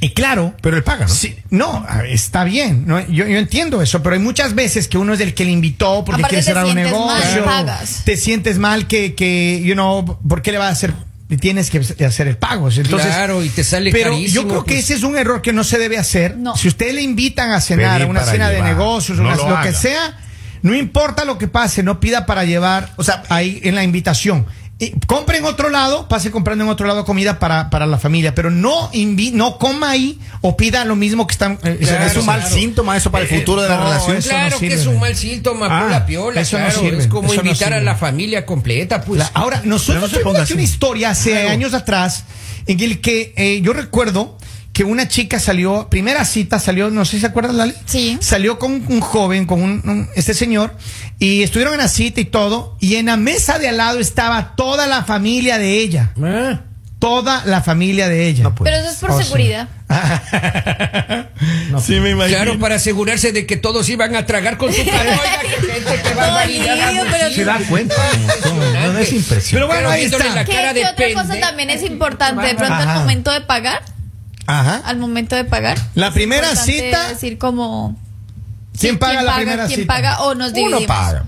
Y 0.00 0.10
claro, 0.10 0.54
Pero 0.60 0.76
él 0.76 0.82
paga, 0.84 1.06
¿no? 1.06 1.14
Sí, 1.14 1.34
no, 1.48 1.86
está 2.06 2.44
bien. 2.44 2.84
¿no? 2.86 3.00
Yo, 3.00 3.26
yo 3.26 3.38
entiendo 3.38 3.80
eso, 3.80 4.02
pero 4.02 4.14
hay 4.14 4.20
muchas 4.20 4.54
veces 4.54 4.88
que 4.88 4.98
uno 4.98 5.14
es 5.14 5.20
el 5.20 5.32
que 5.32 5.44
le 5.46 5.52
invitó 5.52 6.04
porque 6.04 6.20
Aparte 6.20 6.36
quiere 6.36 6.42
cerrar 6.42 6.66
un 6.66 6.74
mal, 6.74 6.84
negocio. 6.84 7.44
pagas. 7.44 8.02
Te 8.04 8.16
sientes 8.18 8.58
mal 8.58 8.86
que, 8.86 9.14
que, 9.14 9.62
you 9.64 9.72
know, 9.72 10.18
¿por 10.28 10.42
qué 10.42 10.52
le 10.52 10.58
va 10.58 10.66
a 10.68 10.70
hacer? 10.70 10.92
Tienes 11.40 11.70
que 11.70 11.78
hacer 12.04 12.28
el 12.28 12.36
pago. 12.36 12.68
Entonces, 12.70 13.06
Claro, 13.08 13.42
y 13.42 13.48
te 13.48 13.64
sale 13.64 13.90
Pero 13.90 14.10
carísimo, 14.12 14.42
yo 14.42 14.48
creo 14.48 14.64
que 14.64 14.74
pues. 14.74 14.84
ese 14.84 14.94
es 14.94 15.02
un 15.02 15.16
error 15.16 15.40
que 15.42 15.52
no 15.52 15.64
se 15.64 15.78
debe 15.78 15.96
hacer. 15.98 16.36
No. 16.36 16.56
Si 16.56 16.68
usted 16.68 16.92
le 16.92 17.00
invitan 17.02 17.50
a 17.52 17.60
cenar, 17.60 18.02
a 18.02 18.06
una 18.06 18.22
cena 18.24 18.50
de 18.50 18.60
negocios, 18.62 19.18
No 19.18 19.24
una- 19.28 19.36
lo 19.36 19.48
lo, 19.50 19.60
que 19.62 19.72
sea, 19.72 20.18
no 20.62 20.74
importa 20.76 21.24
lo 21.24 21.38
que 21.38 21.48
pase, 21.48 21.82
no 21.82 21.98
pida 22.00 22.26
para 22.26 22.44
llevar, 22.44 22.92
o 22.96 23.02
sea, 23.02 23.22
ahí 23.30 23.60
en 23.64 23.74
la 23.74 23.82
invitación. 23.82 24.46
Y 24.78 24.92
compre 25.06 25.38
en 25.38 25.46
otro 25.46 25.70
lado, 25.70 26.06
pase 26.06 26.30
comprando 26.30 26.62
en 26.64 26.68
otro 26.68 26.86
lado 26.86 27.06
comida 27.06 27.38
para, 27.38 27.70
para 27.70 27.86
la 27.86 27.96
familia, 27.96 28.34
pero 28.34 28.50
no 28.50 28.90
invi 28.92 29.30
no 29.30 29.56
coma 29.56 29.88
ahí 29.92 30.18
o 30.42 30.54
pida 30.54 30.84
lo 30.84 30.96
mismo 30.96 31.26
que 31.26 31.32
están. 31.32 31.58
eh, 31.62 31.78
Claro, 31.80 32.04
es 32.04 32.16
un 32.18 32.26
mal 32.26 32.40
claro. 32.40 32.54
síntoma 32.54 32.94
eso 32.94 33.10
para 33.10 33.24
el 33.24 33.32
Eh, 33.32 33.38
futuro 33.38 33.62
de 33.62 33.70
la 33.70 33.78
no, 33.78 33.84
relación. 33.84 34.16
no 34.16 34.22
Claro 34.22 34.58
que 34.58 34.74
es 34.74 34.84
un 34.86 35.00
mal 35.00 35.16
síntoma, 35.16 35.66
Ah, 35.70 35.80
por 35.80 35.90
la 35.90 36.04
piola, 36.04 36.40
eso 36.42 36.58
no 36.58 36.66
claro. 36.66 36.80
sirve, 36.80 36.98
es 36.98 37.06
como 37.08 37.32
eso 37.32 37.42
no 37.42 37.48
invitar 37.48 37.72
a 37.72 37.80
la 37.80 37.96
familia 37.96 38.44
completa, 38.44 39.00
pues. 39.00 39.18
La- 39.20 39.30
ahora, 39.32 39.62
nosotros 39.64 40.10
no 40.22 40.38
así. 40.42 40.52
una 40.52 40.62
historia 40.62 41.08
hace 41.10 41.30
Claro. 41.30 41.48
años 41.50 41.72
atrás 41.72 42.24
en 42.66 42.78
el 42.78 43.00
que 43.00 43.32
eh, 43.36 43.62
yo 43.62 43.72
recuerdo 43.72 44.36
que 44.76 44.84
una 44.84 45.08
chica 45.08 45.40
salió, 45.40 45.88
primera 45.88 46.22
cita 46.26 46.58
salió, 46.58 46.90
no 46.90 47.06
sé 47.06 47.12
si 47.12 47.20
se 47.20 47.26
acuerdan, 47.28 47.56
Lali. 47.56 47.72
Sí. 47.86 48.18
Salió 48.20 48.58
con 48.58 48.72
un 48.88 49.00
joven, 49.00 49.46
con 49.46 49.62
un, 49.62 49.80
un- 49.88 50.06
este 50.14 50.34
señor, 50.34 50.76
y 51.18 51.42
estuvieron 51.42 51.72
en 51.72 51.80
la 51.80 51.88
cita 51.88 52.20
y 52.20 52.26
todo, 52.26 52.76
y 52.78 52.96
en 52.96 53.06
la 53.06 53.16
mesa 53.16 53.58
de 53.58 53.68
al 53.68 53.78
lado 53.78 54.00
estaba 54.00 54.54
toda 54.54 54.86
la 54.86 55.02
familia 55.02 55.56
de 55.56 55.78
ella. 55.78 56.12
Ah, 56.22 56.60
Toda 56.98 57.42
la 57.46 57.62
familia 57.62 58.08
de 58.08 58.26
ella. 58.26 58.42
No, 58.44 58.54
pues. 58.54 58.70
Pero 58.70 58.82
eso 58.82 58.90
es 58.92 58.98
por 58.98 59.10
Oh, 59.12 59.18
sí. 59.18 59.24
seguridad. 59.24 59.68
sí, 61.82 62.00
me 62.00 62.10
imagino. 62.10 62.36
claro, 62.36 62.58
para 62.58 62.74
asegurarse 62.76 63.32
de 63.32 63.46
que 63.46 63.56
todos 63.56 63.88
iban 63.88 64.14
a 64.16 64.26
tragar 64.26 64.56
con 64.58 64.72
su 64.72 64.84
carro. 64.90 65.10
Oiga, 65.10 65.40
qué 65.42 65.72
gente, 65.72 66.14
barbaridad. 66.14 66.76
Bolillo, 66.86 67.04
pero- 67.10 67.30
Se 67.34 67.44
da 67.44 67.58
cuenta. 67.68 67.94
No, 68.44 68.92
no 68.92 68.98
es 68.98 69.12
impresión. 69.12 69.56
Pero 69.56 69.66
bueno, 69.68 69.88
ahí 69.88 70.04
está. 70.04 70.18
la 70.34 70.44
¿Qué, 70.44 70.52
cara 70.52 70.74
qué 70.74 70.80
de 70.80 70.86
otra 70.86 71.22
cosa 71.22 71.40
también 71.40 71.70
es 71.70 71.82
importante? 71.82 72.46
De 72.46 72.54
pronto 72.54 72.74
Ajá. 72.74 72.92
al 72.94 73.00
momento 73.00 73.30
de 73.30 73.40
pagar, 73.42 73.82
Ajá. 74.46 74.82
al 74.84 74.98
momento 74.98 75.34
de 75.36 75.44
pagar. 75.44 75.78
La 75.94 76.12
primera 76.12 76.54
cita- 76.56 77.08
decir 77.08 77.38
como 77.38 77.96
¿Quién 78.78 78.94
sí, 78.94 78.98
paga 78.98 79.22
la 79.22 79.36
primera 79.36 79.66
quién 79.66 79.80
cita? 79.80 79.92
paga 79.94 80.20
o 80.22 80.34
nos 80.34 80.50
Uno 80.50 80.56
dividimos. 80.58 80.84
paga. 80.86 81.24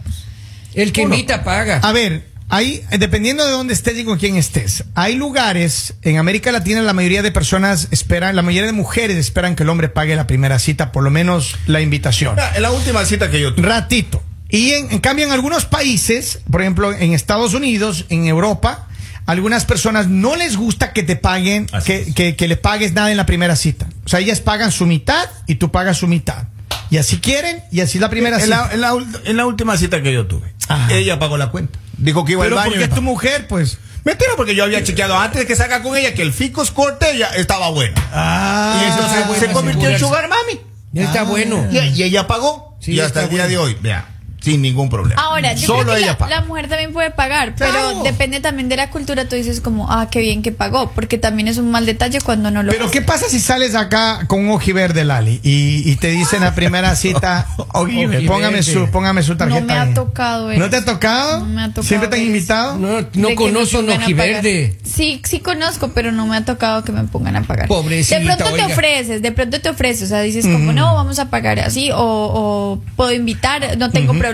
El 0.74 0.92
que 0.92 1.04
Uno. 1.04 1.14
invita 1.14 1.42
paga. 1.44 1.80
A 1.82 1.92
ver, 1.92 2.28
hay, 2.50 2.84
dependiendo 2.98 3.44
de 3.44 3.52
dónde 3.52 3.74
estés 3.74 3.96
y 3.98 4.04
con 4.04 4.18
quién 4.18 4.36
estés, 4.36 4.84
hay 4.94 5.14
lugares, 5.14 5.94
en 6.02 6.18
América 6.18 6.52
Latina 6.52 6.80
la 6.82 6.92
mayoría 6.92 7.22
de 7.22 7.32
personas 7.32 7.88
esperan, 7.90 8.36
la 8.36 8.42
mayoría 8.42 8.66
de 8.66 8.72
mujeres 8.72 9.16
esperan 9.16 9.56
que 9.56 9.62
el 9.64 9.68
hombre 9.70 9.88
pague 9.88 10.14
la 10.16 10.26
primera 10.26 10.58
cita, 10.58 10.92
por 10.92 11.02
lo 11.04 11.10
menos 11.10 11.56
la 11.66 11.80
invitación. 11.80 12.34
Mira, 12.36 12.54
En 12.54 12.62
la 12.62 12.70
última 12.70 13.04
cita 13.04 13.30
que 13.30 13.40
yo 13.40 13.54
tuve. 13.54 13.66
Ratito. 13.66 14.22
Y 14.50 14.70
en, 14.72 14.90
en 14.92 14.98
cambio 15.00 15.26
en 15.26 15.32
algunos 15.32 15.64
países, 15.66 16.40
por 16.50 16.62
ejemplo 16.62 16.92
en 16.92 17.12
Estados 17.12 17.52
Unidos, 17.54 18.06
en 18.08 18.26
Europa, 18.26 18.87
algunas 19.28 19.64
personas 19.64 20.08
no 20.08 20.36
les 20.36 20.56
gusta 20.56 20.92
que 20.92 21.02
te 21.02 21.14
paguen, 21.16 21.66
que, 21.84 22.00
es. 22.00 22.14
que- 22.14 22.34
que 22.34 22.48
le 22.48 22.56
pagues 22.56 22.92
nada 22.94 23.10
en 23.10 23.16
la 23.16 23.26
primera 23.26 23.54
cita. 23.56 23.86
O 24.04 24.08
sea, 24.08 24.20
ellas 24.20 24.40
pagan 24.40 24.72
su 24.72 24.86
mitad 24.86 25.28
y 25.46 25.56
tú 25.56 25.70
pagas 25.70 25.98
su 25.98 26.06
mitad. 26.08 26.48
Y 26.90 26.96
así 26.96 27.18
quieren, 27.18 27.62
y 27.70 27.80
así 27.82 27.98
es 27.98 28.00
la 28.02 28.08
primera 28.08 28.36
en, 28.38 28.44
cita. 28.44 28.66
la, 28.68 28.72
en, 28.74 28.80
la, 28.80 28.94
ul- 28.94 29.20
en 29.26 29.36
la 29.36 29.44
última 29.46 29.76
cita 29.76 30.02
que 30.02 30.12
yo 30.12 30.26
tuve, 30.26 30.54
Ajá. 30.68 30.92
ella 30.94 31.18
pagó 31.18 31.36
la 31.36 31.50
cuenta. 31.50 31.78
Dijo 31.98 32.24
que 32.24 32.32
iba 32.32 32.42
Pero 32.44 32.56
al 32.56 32.60
baño. 32.64 32.70
porque 32.70 32.80
y 32.80 32.84
es 32.84 32.90
me 32.90 32.94
tu 32.96 33.02
mujer, 33.02 33.46
pues. 33.48 33.78
Mentira, 34.04 34.30
porque 34.36 34.54
yo 34.54 34.64
había 34.64 34.82
chequeado 34.82 35.18
antes 35.18 35.40
de 35.40 35.46
que 35.46 35.54
salga 35.56 35.82
con 35.82 35.94
ella 35.96 36.14
que 36.14 36.22
el 36.22 36.32
Ficos 36.32 36.70
Corte 36.70 37.18
ya 37.18 37.26
estaba 37.26 37.68
buena. 37.70 37.94
Ah, 38.12 38.80
y 38.82 38.88
eso 39.34 39.38
se- 39.46 39.52
convirtió 39.52 39.90
en. 39.90 39.98
Sugar 39.98 40.28
Mami. 40.28 40.60
Ya 40.92 41.04
está 41.04 41.24
bueno. 41.24 41.66
Y, 41.70 41.78
y 41.78 42.02
ella 42.04 42.26
pagó. 42.26 42.78
Sí, 42.80 42.92
y 42.92 43.00
hasta 43.00 43.24
el 43.24 43.28
día 43.28 43.40
bueno. 43.46 43.50
de 43.50 43.58
hoy, 43.58 43.76
vea, 43.82 44.08
sin 44.40 44.62
ningún 44.62 44.88
problema. 44.88 45.20
Ahora, 45.20 45.52
yo 45.54 45.66
Solo 45.66 45.82
creo 45.82 45.94
que 45.94 46.00
ella 46.02 46.12
la, 46.12 46.18
paga. 46.18 46.36
la 46.40 46.44
mujer 46.46 46.68
también 46.68 46.92
puede 46.92 47.10
pagar, 47.10 47.54
Claro. 47.54 47.72
pero 47.74 48.02
depende 48.04 48.40
también 48.40 48.68
de 48.68 48.76
la 48.76 48.90
cultura. 48.90 49.28
Tú 49.28 49.34
dices 49.36 49.60
como, 49.60 49.90
ah, 49.90 50.08
qué 50.10 50.20
bien 50.20 50.42
que 50.42 50.52
pagó, 50.52 50.92
porque 50.92 51.18
también 51.18 51.48
es 51.48 51.58
un 51.58 51.70
mal 51.70 51.86
detalle 51.86 52.20
cuando 52.20 52.50
no 52.50 52.62
lo 52.62 52.70
Pero 52.72 52.90
¿qué 52.90 53.02
pasa 53.02 53.28
si 53.28 53.40
sales 53.40 53.74
acá 53.74 54.20
con 54.28 54.40
un 54.46 54.50
ojiverde, 54.50 55.04
Lali? 55.04 55.40
Y, 55.42 55.82
y 55.90 55.96
te 55.96 56.08
dicen 56.10 56.42
a 56.44 56.54
primera 56.54 56.94
cita, 56.94 57.46
Ojiverde. 57.72 58.26
póngame 58.26 58.62
su, 58.62 58.88
póngame 58.90 59.22
su 59.22 59.36
tarjeta. 59.36 59.60
No 59.60 59.66
me 59.66 59.72
ha 59.74 59.82
ahí". 59.82 59.94
tocado 59.94 60.50
eso. 60.50 60.60
¿No 60.60 60.70
te 60.70 60.76
ha 60.76 60.84
tocado? 60.84 61.40
No 61.40 61.46
me 61.46 61.62
ha 61.62 61.68
tocado 61.68 61.82
¿Siempre 61.82 62.08
te 62.08 62.16
han 62.16 62.22
invitado? 62.22 62.78
No, 62.78 63.00
no 63.14 63.28
me 63.30 63.34
un 63.34 63.90
ojiverde. 63.90 64.78
Sí, 64.84 65.20
sí 65.24 65.40
conozco, 65.40 65.88
pero 65.88 66.12
no 66.12 66.26
me 66.26 66.36
ha 66.36 66.44
tocado 66.44 66.84
que 66.84 66.92
me 66.92 67.04
pongan 67.04 67.36
a 67.36 67.42
pagar. 67.42 67.68
Pobrecita, 67.68 68.18
De 68.20 68.24
pronto 68.26 68.44
te 68.54 68.64
ofreces, 68.64 69.22
de 69.22 69.32
pronto 69.32 69.60
te 69.60 69.68
ofreces, 69.68 70.04
o 70.04 70.06
sea, 70.06 70.20
dices 70.20 70.46
como, 70.46 70.72
no, 70.72 70.94
vamos 70.94 71.18
a 71.18 71.30
pagar 71.30 71.60
así, 71.60 71.90
o, 71.92 71.96
o 71.98 72.80
puedo 72.96 73.12
invitar, 73.12 73.76
no 73.78 73.90
tengo 73.90 74.12
problema. 74.12 74.27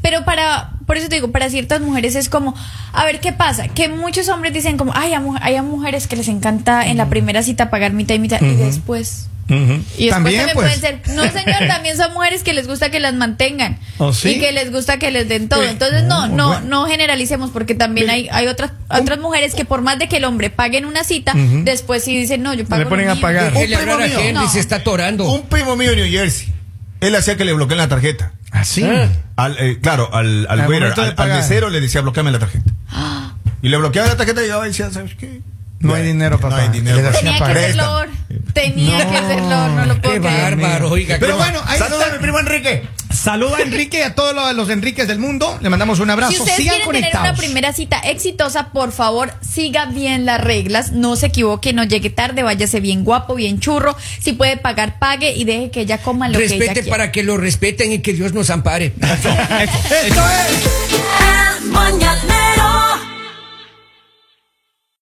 Pero 0.00 0.24
para, 0.24 0.70
por 0.86 0.96
eso 0.96 1.08
te 1.08 1.16
digo, 1.16 1.32
para 1.32 1.50
ciertas 1.50 1.80
mujeres 1.80 2.14
es 2.14 2.28
como, 2.28 2.54
a 2.92 3.04
ver 3.04 3.18
qué 3.20 3.32
pasa, 3.32 3.66
que 3.68 3.88
muchos 3.88 4.28
hombres 4.28 4.52
dicen 4.52 4.76
como, 4.76 4.92
ay, 4.94 5.12
hay 5.40 5.56
a 5.56 5.62
mujeres 5.62 6.06
que 6.06 6.14
les 6.16 6.28
encanta 6.28 6.86
en 6.86 6.96
la 6.96 7.08
primera 7.08 7.42
cita 7.42 7.68
pagar 7.68 7.92
mitad 7.92 8.14
y 8.14 8.18
mitad, 8.20 8.40
y 8.40 8.54
después... 8.54 9.26
Ujú. 9.50 9.56
Y 9.56 9.64
después 9.64 10.10
También, 10.10 10.46
también, 10.46 10.50
pues. 10.52 10.78
pueden 10.78 10.80
ser. 11.06 11.16
No, 11.16 11.22
señor, 11.22 11.56
también 11.68 11.96
son 11.96 12.12
mujeres 12.12 12.42
que 12.42 12.52
les 12.52 12.68
gusta 12.68 12.90
que 12.90 13.00
las 13.00 13.14
mantengan. 13.14 13.78
¿Oh, 13.96 14.12
sí? 14.12 14.32
Y 14.32 14.40
que 14.40 14.52
les 14.52 14.70
gusta 14.70 14.98
que 14.98 15.10
les 15.10 15.26
den 15.26 15.48
todo. 15.48 15.62
Sí. 15.62 15.68
Entonces, 15.70 16.04
no, 16.04 16.24
Oh, 16.24 16.28
no, 16.28 16.48
bueno. 16.48 16.66
no 16.68 16.84
generalicemos, 16.86 17.48
porque 17.50 17.74
también 17.74 18.10
hay, 18.10 18.28
hay 18.30 18.46
otras, 18.46 18.72
otras 18.90 19.18
mujeres 19.18 19.54
que 19.54 19.64
por 19.64 19.80
más 19.80 19.98
de 19.98 20.06
que 20.06 20.18
el 20.18 20.24
hombre 20.26 20.50
pague 20.50 20.76
en 20.76 20.84
una 20.84 21.02
cita, 21.02 21.32
después 21.34 22.04
sí 22.04 22.14
dicen, 22.14 22.42
no, 22.42 22.52
yo 22.52 22.66
pago. 22.66 22.82
Le 22.84 22.88
ponen 22.90 23.08
a 23.08 23.16
pagar. 23.16 23.54
Un 23.56 23.64
primo 23.64 23.96
mío. 23.96 24.32
No. 24.34 24.48
se 24.50 24.60
está 24.60 24.76
atorando. 24.76 25.24
Un 25.32 25.42
primo 25.46 25.76
mío 25.76 25.90
de 25.92 25.96
New 25.96 26.10
Jersey. 26.12 26.52
Él 27.00 27.14
hacía 27.16 27.36
que 27.36 27.44
le 27.44 27.52
bloqueen 27.52 27.78
la 27.78 27.88
tarjeta. 27.88 28.32
Así. 28.50 28.84
Ah. 28.84 29.08
Al, 29.36 29.56
eh, 29.58 29.78
claro, 29.80 30.12
al, 30.12 30.46
al, 30.48 30.60
Al 30.60 30.68
waiter, 30.68 30.92
al, 30.98 31.14
al 31.16 31.28
mesero 31.28 31.70
le 31.70 31.80
decía 31.80 32.00
bloqueame 32.00 32.30
la 32.32 32.38
tarjeta. 32.38 32.70
Y 33.60 33.70
le 33.70 33.76
bloqueaba 33.76 34.06
la 34.08 34.16
tarjeta 34.16 34.44
y 34.44 34.48
yo 34.48 34.62
decía, 34.62 34.88
¿sabes 34.92 35.16
qué? 35.16 35.40
No 35.80 35.94
hay 35.94 36.04
dinero, 36.04 36.38
papá. 36.38 36.56
No 36.56 36.62
hay 36.62 36.68
dinero. 36.68 36.96
Tenía 37.10 37.38
que 37.38 37.44
hacerlo. 37.44 38.04
Tenía 38.52 39.10
que 39.10 39.16
hacerlo, 39.16 39.68
no 39.68 39.84
lo 39.86 40.00
puedo 40.00 40.14
Qué 40.14 40.20
creer. 40.20 40.56
bárbaro, 40.56 40.90
oiga. 40.90 41.16
Pero 41.18 41.36
bueno, 41.36 41.60
ahí 41.66 41.78
Saludos 41.78 42.02
está. 42.02 42.12
a 42.14 42.16
mi 42.18 42.22
primo 42.22 42.38
Enrique. 42.38 42.88
Saluda 43.18 43.58
a 43.58 43.62
Enrique 43.62 43.98
y 43.98 44.02
a 44.02 44.14
todos 44.14 44.34
los, 44.34 44.54
los 44.54 44.70
Enriques 44.70 45.08
del 45.08 45.18
mundo. 45.18 45.58
Le 45.60 45.68
mandamos 45.70 45.98
un 45.98 46.08
abrazo. 46.08 46.32
Si 46.32 46.38
ustedes 46.38 46.56
Sigan 46.58 46.80
quieren 46.82 47.02
tener 47.02 47.16
una 47.20 47.34
primera 47.34 47.72
cita 47.72 47.98
exitosa, 47.98 48.68
por 48.70 48.92
favor, 48.92 49.32
siga 49.40 49.86
bien 49.86 50.24
las 50.24 50.40
reglas, 50.40 50.92
no 50.92 51.16
se 51.16 51.26
equivoque, 51.26 51.72
no 51.72 51.82
llegue 51.84 52.10
tarde, 52.10 52.42
váyase 52.44 52.80
bien 52.80 53.02
guapo, 53.04 53.34
bien 53.34 53.58
churro. 53.58 53.96
Si 54.20 54.32
puede 54.34 54.56
pagar, 54.56 54.98
pague 55.00 55.32
y 55.32 55.44
deje 55.44 55.70
que 55.70 55.80
ella 55.80 55.98
coma 55.98 56.28
lo 56.28 56.38
que 56.38 56.44
ella 56.44 56.56
Respete 56.58 56.80
quiera. 56.82 56.90
para 56.96 57.12
que 57.12 57.22
lo 57.24 57.36
respeten 57.36 57.92
y 57.92 57.98
que 57.98 58.12
Dios 58.12 58.32
nos 58.32 58.50
ampare. 58.50 58.92
Eso, 59.00 59.28
eso. 59.28 59.98
El 60.04 60.12